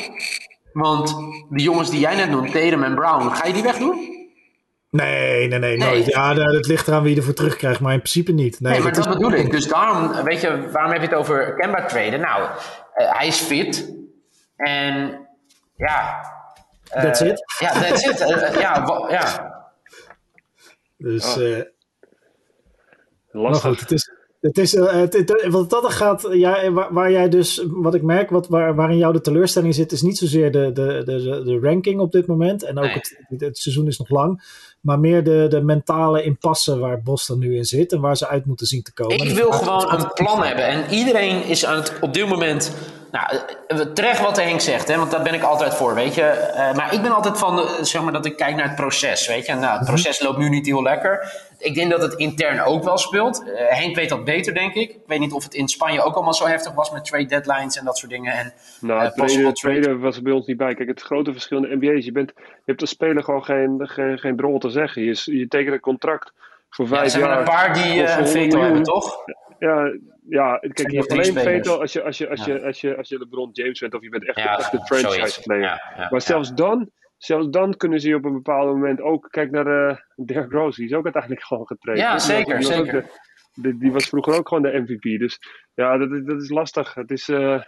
[0.73, 1.15] Want
[1.49, 4.13] die jongens die jij net noemt, Tatum en Brown, ga je die wegdoen?
[4.89, 5.89] Nee, nee, nee, Nee.
[5.89, 6.05] nooit.
[6.05, 8.59] Ja, dat dat ligt eraan wie je ervoor terugkrijgt, maar in principe niet.
[8.59, 9.51] Nee, Nee, maar dat is- bedoel ik.
[9.51, 12.19] Dus daarom, weet je, waarom heb je het over Kemba traden?
[12.19, 12.49] Nou,
[12.93, 13.93] eh, hij is fit.
[14.55, 15.19] En
[15.75, 16.25] ja.
[16.89, 17.43] eh, That's it.
[17.59, 18.19] Ja, that's it.
[18.21, 19.53] Eh, ja, ja.
[20.97, 21.43] Dus, Oh.
[21.57, 21.63] eh,
[23.31, 23.69] maar Lastig.
[23.71, 24.11] goed, het is,
[24.45, 28.01] het is eh, het, het- wat dat gaat, ja, waar, waar jij dus, wat ik
[28.01, 31.59] merk, wat, waar, waarin jou de teleurstelling zit, is niet zozeer de, de, de, de
[31.61, 32.63] ranking op dit moment.
[32.63, 32.93] En ook Nee.
[32.93, 34.43] het, het, het seizoen is nog lang.
[34.81, 38.45] Maar meer de, de mentale impasse waar Boston nu in zit en waar ze uit
[38.45, 39.17] moeten zien te komen.
[39.17, 40.65] Ik wil gewoon een plan hebben.
[40.67, 42.73] En iedereen is aan het, op dit moment.
[43.15, 46.21] Nou, eh, terecht wat Henk zegt, hè, want daar ben ik altijd voor, weet je.
[46.21, 49.27] Eh, maar ik ben altijd van, de, zeg maar, dat ik kijk naar het proces,
[49.27, 49.51] weet je.
[49.51, 51.33] En, nou, het proces loopt nu niet heel lekker.
[51.57, 53.43] Ik denk dat het intern ook wel speelt.
[53.43, 54.89] Eh, Henk weet dat beter, denk ik.
[54.89, 57.77] Ik weet niet of het in Spanje ook allemaal zo heftig was met trade deadlines
[57.77, 58.33] en dat soort dingen.
[58.33, 60.73] En, Nou, eh, tweede was er bij ons niet bij.
[60.73, 63.43] Kijk, het grote verschil in de NBA is, je, bent, je hebt als speler gewoon
[63.43, 65.01] geen, geen, geen drol te zeggen.
[65.01, 66.31] Je, je tekent een contract
[66.69, 67.39] voor Ja, vijf er zijn er jaar.
[67.39, 69.17] een paar die eh, 100 veto hebben, toch?
[69.65, 69.97] Ja,
[70.29, 73.09] ja, kijk, je hebt alleen veto als je, als je, als je, als je, als
[73.09, 75.63] je LeBron James bent of je bent echt, Ja, echt een franchise player.
[76.09, 79.67] Maar zelfs dan, zelfs dan kunnen ze je op een bepaald moment ook, kijk naar
[79.89, 82.01] eh Derrick Rose, die is ook uiteindelijk gewoon getraind.
[82.01, 83.01] Ja, zeker, die zeker.
[83.01, 83.23] de-
[83.61, 85.19] die, die was vroeger ook gewoon de MVP.
[85.19, 85.39] Dus
[85.73, 86.93] ja, dat, is- dat is lastig.
[86.93, 87.61] Het is, eh,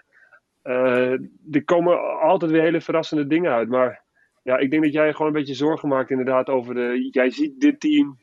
[1.52, 3.70] er komen altijd weer hele verrassende dingen uit.
[3.70, 4.04] Maar
[4.44, 7.08] ja, ik denk dat jij gewoon een beetje zorgen maakt inderdaad over de...
[7.12, 8.18] Jij ziet dit team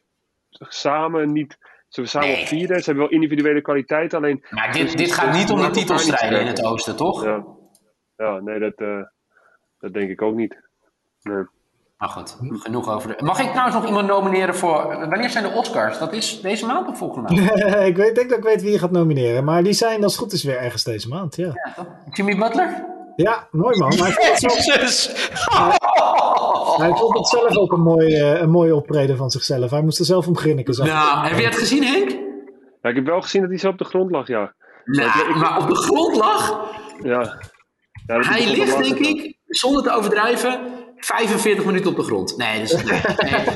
[0.51, 1.59] samen niet...
[1.95, 2.41] Ze samen Nee.
[2.41, 2.79] op vieren.
[2.79, 4.15] Ze hebben wel individuele kwaliteit.
[4.15, 7.25] Alleen Maar Dus- dit, dit gaat niet om de titelstrijden in het oosten, toch?
[7.25, 7.45] Ja,
[8.17, 9.03] ja nee, dat, eh,
[9.79, 10.57] dat denk ik ook niet.
[11.23, 11.45] Nee.
[11.99, 13.25] Maar goed, genoeg over de...
[13.25, 14.87] Mag ik trouwens nog iemand nomineren voor...
[14.87, 15.99] Wanneer zijn de Oscars?
[15.99, 17.51] Dat is deze maand of volgende maand?
[17.91, 20.23] ik weet, denk dat ik weet wie je gaat nomineren, maar die zijn als het
[20.23, 21.37] goed is weer ergens deze maand.
[21.37, 21.87] Ja, Ja, toch?
[22.11, 22.85] Jimmy Butler?
[23.17, 23.89] Ja mooi man.
[23.99, 25.07] Maar hij vond, het zelf, Jezus!
[26.83, 29.71] hij vond het zelf ook een mooi, eh, een mooi optreden van zichzelf.
[29.71, 30.87] Hij moest er zelf om grinniken.
[30.87, 32.11] Nou, heb je het gezien, Henk?
[32.83, 34.55] Ja, ik heb wel gezien dat hij zo op de grond lag, ja.
[34.85, 36.71] Nou, maar op de grond lag.
[37.03, 37.21] ja.
[38.07, 40.61] ja dat Hij ligt, denk ik, zonder te overdrijven,
[40.97, 42.37] 45 minuten op de grond.
[42.37, 43.01] Nee, dus, nee, nee.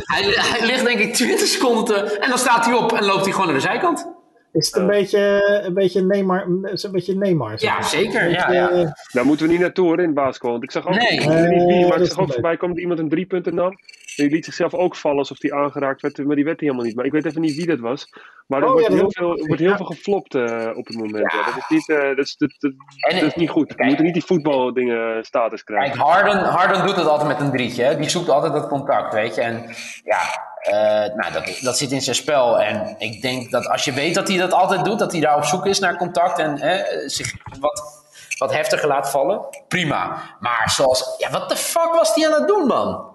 [0.03, 2.19] Hij, hij ligt denk ik 20 seconden te...
[2.19, 4.18] En dan staat hij op en loopt hij gewoon naar de zijkant.
[4.59, 6.43] Is het een beetje, een beetje Neymar?
[6.47, 7.59] Een beetje Neymar.
[7.59, 7.85] zeg Ja, maar.
[7.89, 8.31] zeker.
[8.31, 8.97] Ja, Eh, ja.
[9.13, 10.51] Daar moeten we niet naartoe hoor, in het basketbal.
[10.51, 11.09] Want ik zag ook, Nee.
[11.09, 13.27] ik weet niet wie, Eh, maar ik zag ook voorbij komen dat iemand een drie
[13.27, 13.79] punten nam.
[14.19, 16.87] En die liet zichzelf ook vallen alsof hij aangeraakt werd, maar die werd hij helemaal
[16.87, 16.97] niet.
[16.97, 18.09] Maar ik weet even niet wie dat was.
[18.47, 20.97] Maar er Oh, wordt, ja, heel veel, er wordt heel veel geflopt eh, op het
[20.97, 21.33] moment.
[21.33, 21.39] Ja.
[21.39, 21.45] Ja.
[21.45, 23.75] Dat is niet, eh, dat is, dat, dat, En- dat is niet goed.
[23.77, 25.91] We moeten niet die voetbaldingen status krijgen.
[25.99, 27.83] Kijk, Harden, Harden doet het altijd met een drietje.
[27.83, 27.97] Hè?
[27.97, 29.41] Die zoekt altijd dat contact, weet je.
[29.41, 29.65] En
[30.05, 30.21] ja,
[30.61, 32.61] eh, nou, dat, dat zit in zijn spel.
[32.61, 35.37] En ik denk dat als je weet dat hij dat altijd doet, dat hij daar
[35.37, 38.07] op zoek is naar contact en hè, zich wat
[38.39, 40.23] wat heftiger laat vallen, prima.
[40.41, 43.08] Maar zoals, ja, wat de fuck was die aan het doen, man?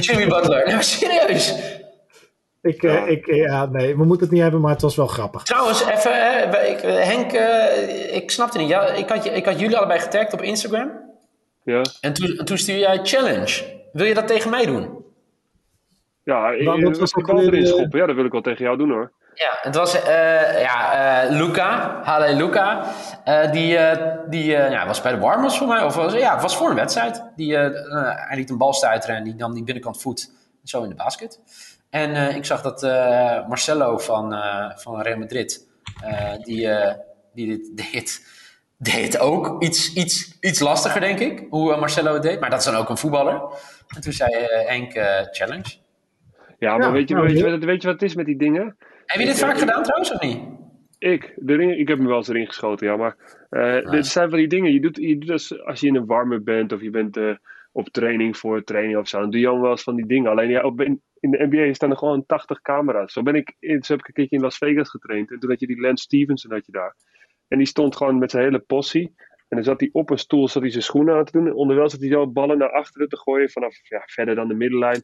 [0.00, 1.54] Jimmy Butler, nee, maar serieus.
[2.62, 5.42] Ik, eh, ik, ja, nee, we moeten het niet hebben, maar het was wel grappig.
[5.42, 8.68] Trouwens, even, ik, eh, Henk, eh, ik snapte niet.
[8.68, 10.90] Ja, ik, had, je- ik had jullie allebei getagd op Instagram.
[11.64, 13.80] Ja, En toen, en toen stuurde jij challenge.
[13.92, 15.00] Wil je dat tegen mij doen?
[16.24, 17.98] ja ik, Wat- was ook bal weer, erin schoppen.
[17.98, 19.12] Ja, dat wil ik wel tegen jou doen hoor.
[19.34, 20.92] Ja, het was eh, ja,
[21.24, 22.84] eh, Luca, Hale Luca.
[23.24, 25.82] eh, die eh, die eh, ja, was bij de warmers voor mij.
[25.84, 27.22] Of was, ja, het was voor een wedstrijd.
[27.36, 30.30] Die, hij liet een bal stuiteren en die nam die binnenkant voet
[30.64, 31.40] zo in de basket.
[31.90, 35.66] En eh, ik zag dat eh, Marcelo van, eh, van Real Madrid,
[36.04, 36.94] eh, die, eh,
[37.34, 38.26] die dit deed,
[38.76, 41.46] deed ook iets, iets, iets lastiger, denk ik.
[41.50, 42.40] Hoe Marcelo het deed.
[42.40, 43.42] Maar dat is dan ook een voetballer.
[43.96, 45.74] En toen zei eh, Henk eh, challenge.
[46.58, 48.14] Ja, maar Ja, weet, je, nou, weet, je, heel- wat- weet je wat het is
[48.16, 48.76] met die dingen?
[49.12, 50.38] Heb je dit vaak gedaan trouwens, of niet?
[50.98, 52.96] Ik, erin, ik heb hem wel eens erin geschoten, ja.
[52.96, 53.16] Maar
[53.50, 54.72] eh dit zijn van die dingen.
[54.72, 57.34] Je doet, je doet als, als je in een warme bent of je bent eh,
[57.72, 59.20] op training voor training of zo.
[59.20, 60.30] Dan doe je allemaal wel eens van die dingen.
[60.30, 63.12] Alleen ja, op, in, in de NBA staan er gewoon 80 camera's.
[63.12, 65.30] Zo ben ik, zo heb ik een keertje in Las Vegas getraind.
[65.30, 66.94] En toen had je die Lance Stevenson had je daar.
[67.48, 69.14] En die stond gewoon met zijn hele possie.
[69.48, 71.46] En dan zat hij op een stoel, zat hij zijn schoenen aan te doen.
[71.46, 74.54] En onderwijl zat hij zo ballen naar achteren te gooien vanaf ja, verder dan de
[74.54, 75.00] middenlijn.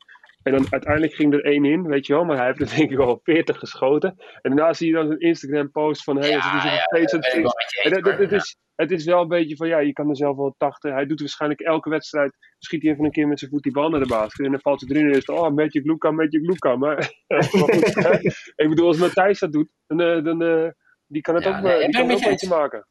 [0.49, 2.25] En dan uiteindelijk ging er één in, weet je wel.
[2.25, 4.15] Maar hij heeft er denk ik al 40 geschoten.
[4.43, 6.19] En daarna zie je dan een Instagram post van...
[6.19, 9.23] Hey, Ja, hij is nog ja, steeds dat het met het, is, het is wel
[9.23, 10.93] een beetje van, ja, je kan er zelf wel 80.
[10.93, 13.91] Hij doet waarschijnlijk elke wedstrijd, schiet hij even een keer met zijn voet die bal
[13.91, 14.47] naar de basket.
[14.47, 16.77] En dan valt hij erin en is het, oh, Magic Luca, Magic Luca.
[16.77, 16.97] Maar,
[17.27, 20.69] maar goed, ik bedoel, als Matthijs dat doet, dan, eh, dan eh,
[21.07, 22.29] die kan het Ja, ook, nee, ik die ben kan het ook een met je
[22.29, 22.87] beetje maken.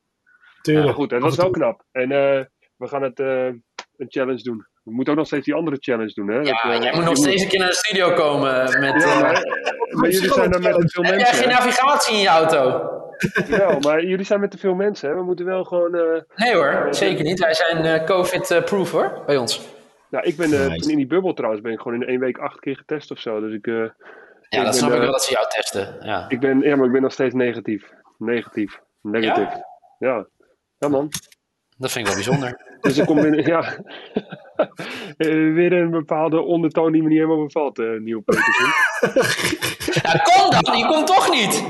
[0.62, 0.86] Tuurlijk.
[0.86, 1.84] Maar goed, dat was wel knap.
[1.92, 2.46] En eh,
[2.76, 3.46] we gaan het, eh,
[3.98, 4.68] een challenge doen.
[4.88, 6.36] We moeten ook nog steeds die andere challenge doen, hè.
[6.38, 9.04] Ja, Dat, eh, jij moet nog steeds een keer naar de studio komen met...
[9.04, 11.44] Ja, eh, maar, eh, maar jullie zijn dan met te veel heb jij mensen.
[11.44, 12.90] geen navigatie in je auto?
[13.48, 15.16] Ja, maar jullie zijn met te veel mensen, hè.
[15.16, 15.96] We moeten wel gewoon...
[15.96, 17.40] eh, Nee hoor, zeker niet.
[17.40, 19.62] Wij zijn eh, COVID-proof hoor, bij ons.
[20.10, 20.92] Nou, ik ben eh, Nice.
[20.92, 23.40] in die bubbel trouwens, ben ik gewoon in één week acht keer getest of zo.
[23.40, 23.94] Dus ik, eh, Ja, Ik
[24.50, 25.98] dat ben, snap ik eh, wel dat ze jou testen.
[26.02, 26.26] Ja.
[26.30, 27.90] ik ben, ja, maar ik ben nog steeds negatief.
[28.18, 28.80] Negatief.
[29.02, 29.50] Negatief.
[30.00, 30.28] Ja.
[30.78, 31.10] Ja, man.
[31.78, 32.67] Dat vind ik wel bijzonder.
[32.82, 33.78] Dus ik kom binnen, ja.
[35.18, 38.66] Eh, weer een bepaalde ondertoon die me niet helemaal bevalt, eh Nieuw Petersen.
[40.04, 41.64] Ja, kom dan, je komt toch niet!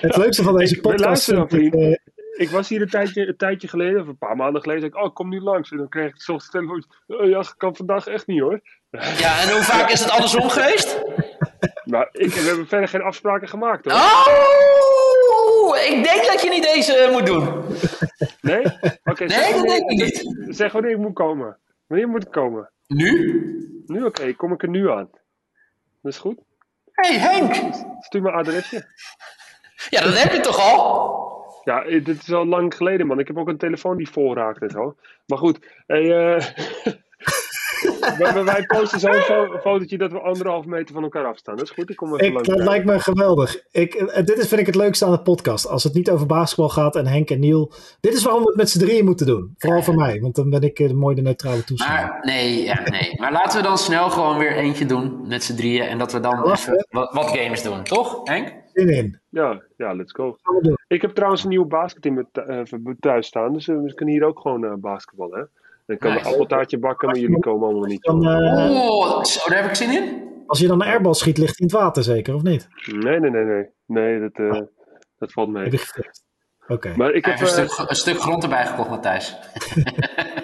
[0.00, 1.74] Het leukste van deze Ik- podcast vriend.
[1.74, 1.94] eh,
[2.36, 5.06] Ik was hier een tijdje, een tijdje geleden, of een paar maanden geleden, zei ik,
[5.08, 5.70] oh, kom nu langs.
[5.70, 8.60] En dan kreeg ik soms een telefoon, oh, ja, kan vandaag echt niet hoor.
[8.90, 11.02] Ja, en hoe vaak is het andersom geweest?
[11.84, 13.94] Maar ik, we hebben verder geen afspraken gemaakt hoor.
[13.94, 14.26] Oh,
[15.84, 17.64] ik denk dat je niet deze eh, moet doen.
[18.40, 18.64] Nee?
[19.04, 20.56] Oké, zeg, Nee, dat denk ik niet.
[20.56, 21.58] zeg wanneer ik moet komen.
[21.86, 22.70] Wanneer moet ik komen?
[22.86, 23.82] Nu?
[23.86, 25.10] Nu oké, kom ik er nu aan.
[26.02, 26.38] Dat is goed.
[26.92, 27.74] Hé hey, Henk!
[28.00, 28.86] Stuur mijn adresje.
[29.90, 31.20] Ja, dat heb je toch al?
[31.64, 33.18] Ja, eh, dit is al lang geleden, man.
[33.18, 34.96] Ik heb ook een telefoon die vol raakt en zo.
[35.26, 36.46] Maar goed, hey, eh,
[38.18, 41.56] wij, wij posten zo'n fo- fotootje dat we anderhalf meter van elkaar afstaan.
[41.56, 42.48] Dat is goed, ik kom even ik, langs.
[42.48, 43.62] dat lijkt me geweldig.
[43.70, 45.66] Ik, eh, dit is, vind ik het leukste aan de podcast.
[45.68, 47.72] Als het niet over basketbal gaat en Henk en Niel.
[48.00, 49.54] Dit is waarom we het met z'n drieën moeten doen.
[49.58, 52.06] Vooral voor mij, want dan ben ik eh, de mooie de neutrale toeschouwer.
[52.08, 53.14] Maar nee, ja, nee.
[53.20, 55.82] Maar laten we dan snel gewoon weer eentje doen met z'n drieën.
[55.86, 58.60] En dat we dan even wat, wat games doen, toch, Henk?
[58.72, 59.20] Zin in.
[59.28, 60.36] Ja, ja, let's go.
[60.86, 64.14] Ik heb trouwens een nieuwe basket in mijn thu- thuis staan, dus eh, we kunnen
[64.14, 65.50] hier ook gewoon eh basketballen.
[65.98, 66.26] Dan kan ik Nice.
[66.28, 68.02] een appeltaartje bakken, maar jullie komen allemaal niet.
[68.02, 70.30] Dan, eh, Oh, zo, daar heb ik zin in.
[70.46, 72.68] als je dan een airbal schiet, ligt hij in het water zeker, of niet?
[72.86, 73.66] Nee, nee, nee, nee.
[73.86, 74.60] Nee, dat, eh,
[75.18, 75.72] dat valt mee.
[76.66, 76.92] Oké.
[76.96, 77.34] Maar ik heb...
[77.40, 79.36] een eh, stuk, een stuk grond erbij gekocht, Matthijs.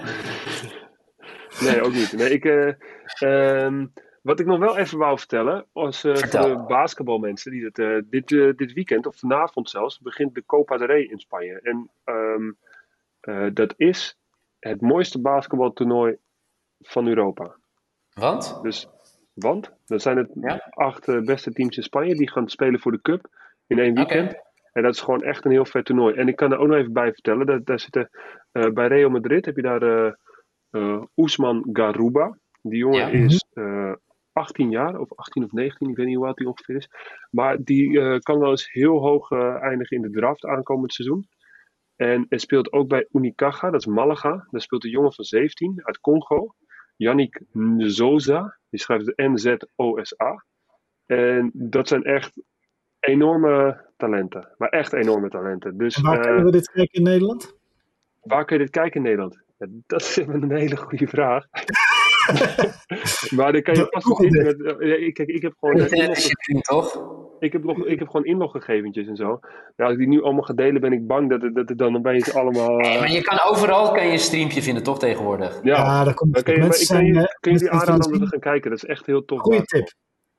[1.60, 2.12] Nee, ook niet.
[2.12, 2.72] Nee, ik, eh,
[3.18, 3.86] ehm,
[4.22, 6.48] wat ik nog wel even wou vertellen, was eh, voor Vertel.
[6.48, 8.28] de basketbalmensen, die het, eh, dit,
[8.58, 11.60] dit weekend, of vanavond zelfs, begint de Copa del Rey in Spanje.
[11.62, 12.50] En ehm,
[13.20, 14.18] eh, dat is
[14.58, 16.16] het mooiste basketbaltoernooi
[16.78, 17.56] van Europa.
[18.14, 18.58] Want?
[18.62, 18.88] Dus,
[19.34, 20.66] want, dat zijn het Ja.
[20.70, 23.26] acht eh, beste teams in Spanje, die gaan spelen voor de Cup
[23.66, 24.32] in één weekend.
[24.72, 26.14] En dat is gewoon echt een heel vet toernooi.
[26.14, 28.08] En ik kan er ook nog even bij vertellen, dat, daar zitten,
[28.52, 30.16] eh, bij Real Madrid heb je daar
[31.14, 32.38] Ousman Garuba.
[32.62, 33.24] Die jongen Ja.
[33.24, 33.92] is eh
[34.32, 36.88] 18 jaar, of 18 of 19, ik weet niet hoe oud hij ongeveer is.
[37.30, 39.30] Maar die kan wel eens heel hoog
[39.60, 41.28] eindigen in de draft aankomend seizoen.
[41.98, 44.46] En hij speelt ook bij Unicaja, dat is Malaga.
[44.50, 46.54] Daar speelt een jongen van 17 uit Congo.
[46.96, 50.44] Yannick Nzoza, die schrijft het N-Z-O-S-A.
[51.06, 52.42] En dat zijn echt
[53.00, 54.54] enorme talenten.
[54.58, 55.78] Maar echt enorme talenten.
[55.78, 57.56] Dus En waar eh, kunnen we dit kijken in Nederland?
[58.20, 59.42] waar kun je dit kijken in Nederland?
[59.58, 61.46] Ja, dat is een hele goede vraag.
[63.36, 64.78] maar dan kan je internet...
[64.80, 65.88] eh, ik, kijk, ik heb gewoon...
[66.60, 67.00] Toch?
[67.40, 69.38] Ik heb, log, ik heb gewoon inloggegeventjes en zo.
[69.76, 71.78] Ja, als ik die nu allemaal ga delen, ben ik bang dat het, dat het
[71.78, 72.76] dan opeens allemaal...
[72.76, 75.60] Nee, eh, maar je kan overal kan je een streampje vinden, toch tegenwoordig?
[75.62, 77.70] ja, Ja, daar komt Dan kun je, mensen ik kan je, eh, kun je die
[77.70, 78.70] aanraden om te gaan kijken.
[78.70, 79.40] Dat is echt heel tof.
[79.40, 79.92] Goeie tip.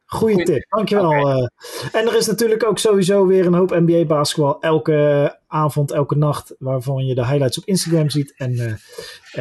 [0.06, 1.12] Goeie Goeie- tip, dankjewel.
[1.12, 1.48] eh.
[1.92, 6.56] en er is natuurlijk ook sowieso weer een hoop NBA basketbal elke avond, elke nacht,
[6.60, 8.34] waarvan je de highlights op Instagram ziet.
[8.38, 8.76] En eh, eh,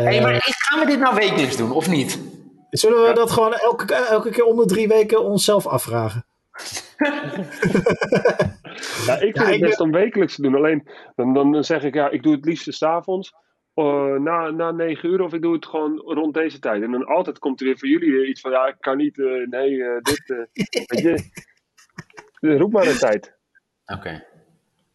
[0.04, 2.20] hey, maar gaan we dit nou wekelijks doen, of niet?
[2.70, 6.26] Zullen we dat gewoon elke, elke keer om de drie weken onszelf afvragen?
[9.06, 10.54] Ja, ik vind Ja, het best om wekelijks te doen.
[10.54, 13.32] Alleen dan, dan, dan zeg ik, ja, ik doe het liefst s'avonds.
[13.74, 16.82] eh na, na 9 uur of ik doe het gewoon rond deze tijd.
[16.82, 19.46] En dan altijd komt er weer voor jullie iets van, ja, ik kan niet, eh,
[19.46, 20.30] nee, eh, dit.
[20.30, 21.28] eh, weet je.
[22.58, 23.36] Roep maar een tijd.
[23.86, 24.24] Oké.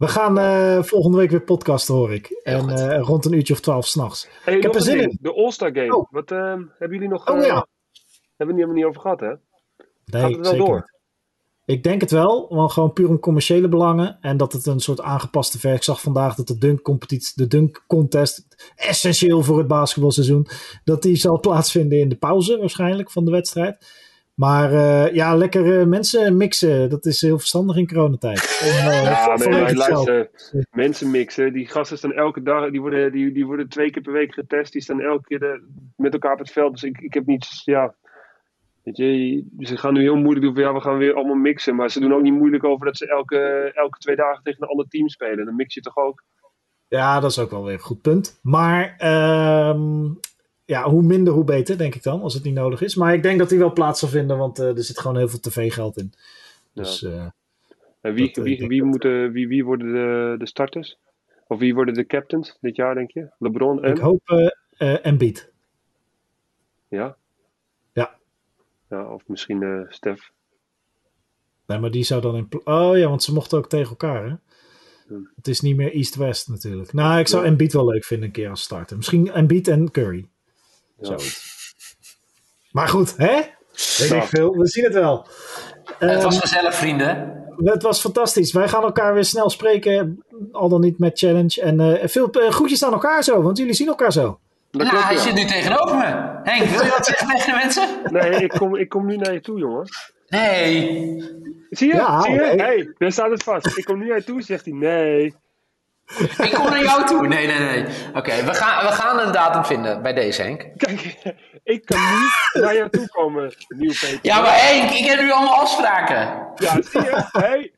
[0.03, 2.29] We gaan eh, volgende week weer podcasten, hoor ik.
[2.43, 4.27] En eh, rond een uurtje of twaalf s'nachts.
[4.43, 5.11] Hey, heb nog er zin ding.
[5.11, 5.17] in.
[5.21, 5.95] De All-Star Game.
[5.95, 6.11] Oh.
[6.11, 6.39] Wat eh,
[6.77, 7.29] hebben jullie nog...
[7.29, 7.53] Oh, eh, ja.
[7.55, 7.65] Hebben
[8.37, 9.27] we het helemaal niet over gehad, hè?
[9.27, 10.91] Nee, Gaat het wel zeker door?
[11.65, 14.17] Ik denk het wel, want gewoon puur om commerciële belangen.
[14.21, 15.77] En dat het een soort aangepaste versie.
[15.77, 20.47] Ik zag vandaag dat de dunk-competitie, de dunk-contest, essentieel voor het basketbalseizoen,
[20.83, 23.85] dat die zal plaatsvinden in de pauze waarschijnlijk van de wedstrijd.
[24.33, 28.59] Maar eh, ja, lekker eh, mensen mixen, dat is heel verstandig in coronatijd.
[28.63, 30.29] Om, eh, Ja, nee, maar luister,
[30.71, 31.53] mensen mixen.
[31.53, 34.71] Die gasten staan elke dag, die worden, die, die worden twee keer per week getest.
[34.71, 35.61] Die staan elke keer
[35.95, 36.71] met elkaar op het veld.
[36.71, 37.95] Dus ik, ik heb niet, ja...
[38.83, 41.75] Weet je, ze gaan nu heel moeilijk doen van ja, we gaan weer allemaal mixen.
[41.75, 44.69] Maar ze doen ook niet moeilijk over dat ze elke, elke twee dagen tegen een
[44.69, 45.45] ander team spelen.
[45.45, 46.23] Dan mix je toch ook.
[46.87, 48.39] Ja, dat is ook wel weer een goed punt.
[48.41, 50.05] Maar ehm,
[50.73, 52.95] ja, hoe minder, hoe beter, denk ik dan, als het niet nodig is.
[52.95, 55.27] Maar ik denk dat die wel plaats zal vinden, want eh, er zit gewoon heel
[55.27, 56.13] veel tv-geld in.
[56.73, 57.27] Dus eh,
[58.01, 60.97] En wie, Dat, eh, wie, wie, moeten, wie, wie worden de, de starters?
[61.47, 63.29] Of wie worden de captains dit jaar, denk je?
[63.39, 63.91] LeBron en?
[63.91, 65.51] ik hoop eh, Embiid.
[66.87, 67.15] Ja?
[67.93, 68.15] Ja.
[68.89, 70.31] ja of misschien Stef.
[71.65, 72.47] Nee, maar die zou dan in...
[72.63, 74.35] Oh ja, want ze mochten ook tegen elkaar, hè?
[75.35, 76.93] Het is niet meer East-West natuurlijk.
[76.93, 77.45] Nou, ik zou.
[77.45, 78.97] Embiid wel leuk vinden een keer als starter.
[78.97, 80.27] Misschien Embiid en Curry.
[81.07, 81.15] Ja.
[82.71, 83.41] Maar goed, hè?
[83.97, 84.51] Weet ik veel.
[84.51, 85.27] We zien het wel.
[85.97, 87.41] het Ehm, was gezellig, vrienden.
[87.63, 88.51] Het was fantastisch.
[88.51, 90.23] Wij gaan elkaar weer snel spreken.
[90.51, 91.61] Al dan niet met challenge.
[91.61, 94.39] En eh, veel eh, groetjes aan elkaar zo, want jullie zien elkaar zo.
[94.71, 96.39] Dat nou, hij zit nu tegenover me.
[96.43, 97.87] Henk, wil je wat zeggen tegen de mensen?
[98.03, 99.87] Nee, ik kom, ik kom nu naar je toe, jongen.
[100.27, 101.23] Nee.
[101.69, 101.93] Zie je?
[101.95, 102.39] Ja, Zie je?
[102.39, 102.55] nee.
[102.57, 103.77] hey, daar staat het vast.
[103.77, 104.73] Ik kom nu naar je toe, zegt hij.
[104.73, 105.35] Nee.
[106.19, 107.27] Ik kom naar jou toe.
[107.27, 107.85] Nee, nee, nee.
[108.13, 110.65] Oké, we, gaan, we gaan een datum vinden bij deze, Henk.
[110.77, 111.15] Kijk,
[111.63, 114.19] ik kan niet naar jou toe komen, nieuw Peter.
[114.21, 116.47] Ja, maar Henk, ik heb nu allemaal afspraken.
[116.55, 117.23] Ja, zie je?
[117.31, 117.71] Hey.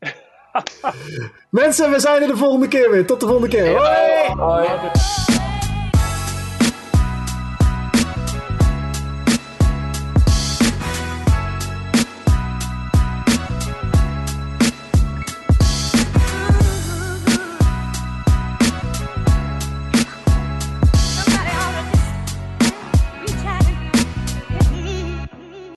[1.49, 3.05] Mensen, we zijn er de volgende keer weer.
[3.05, 3.77] Tot de volgende keer.
[3.77, 4.35] Hoi!
[4.37, 4.67] Hoi.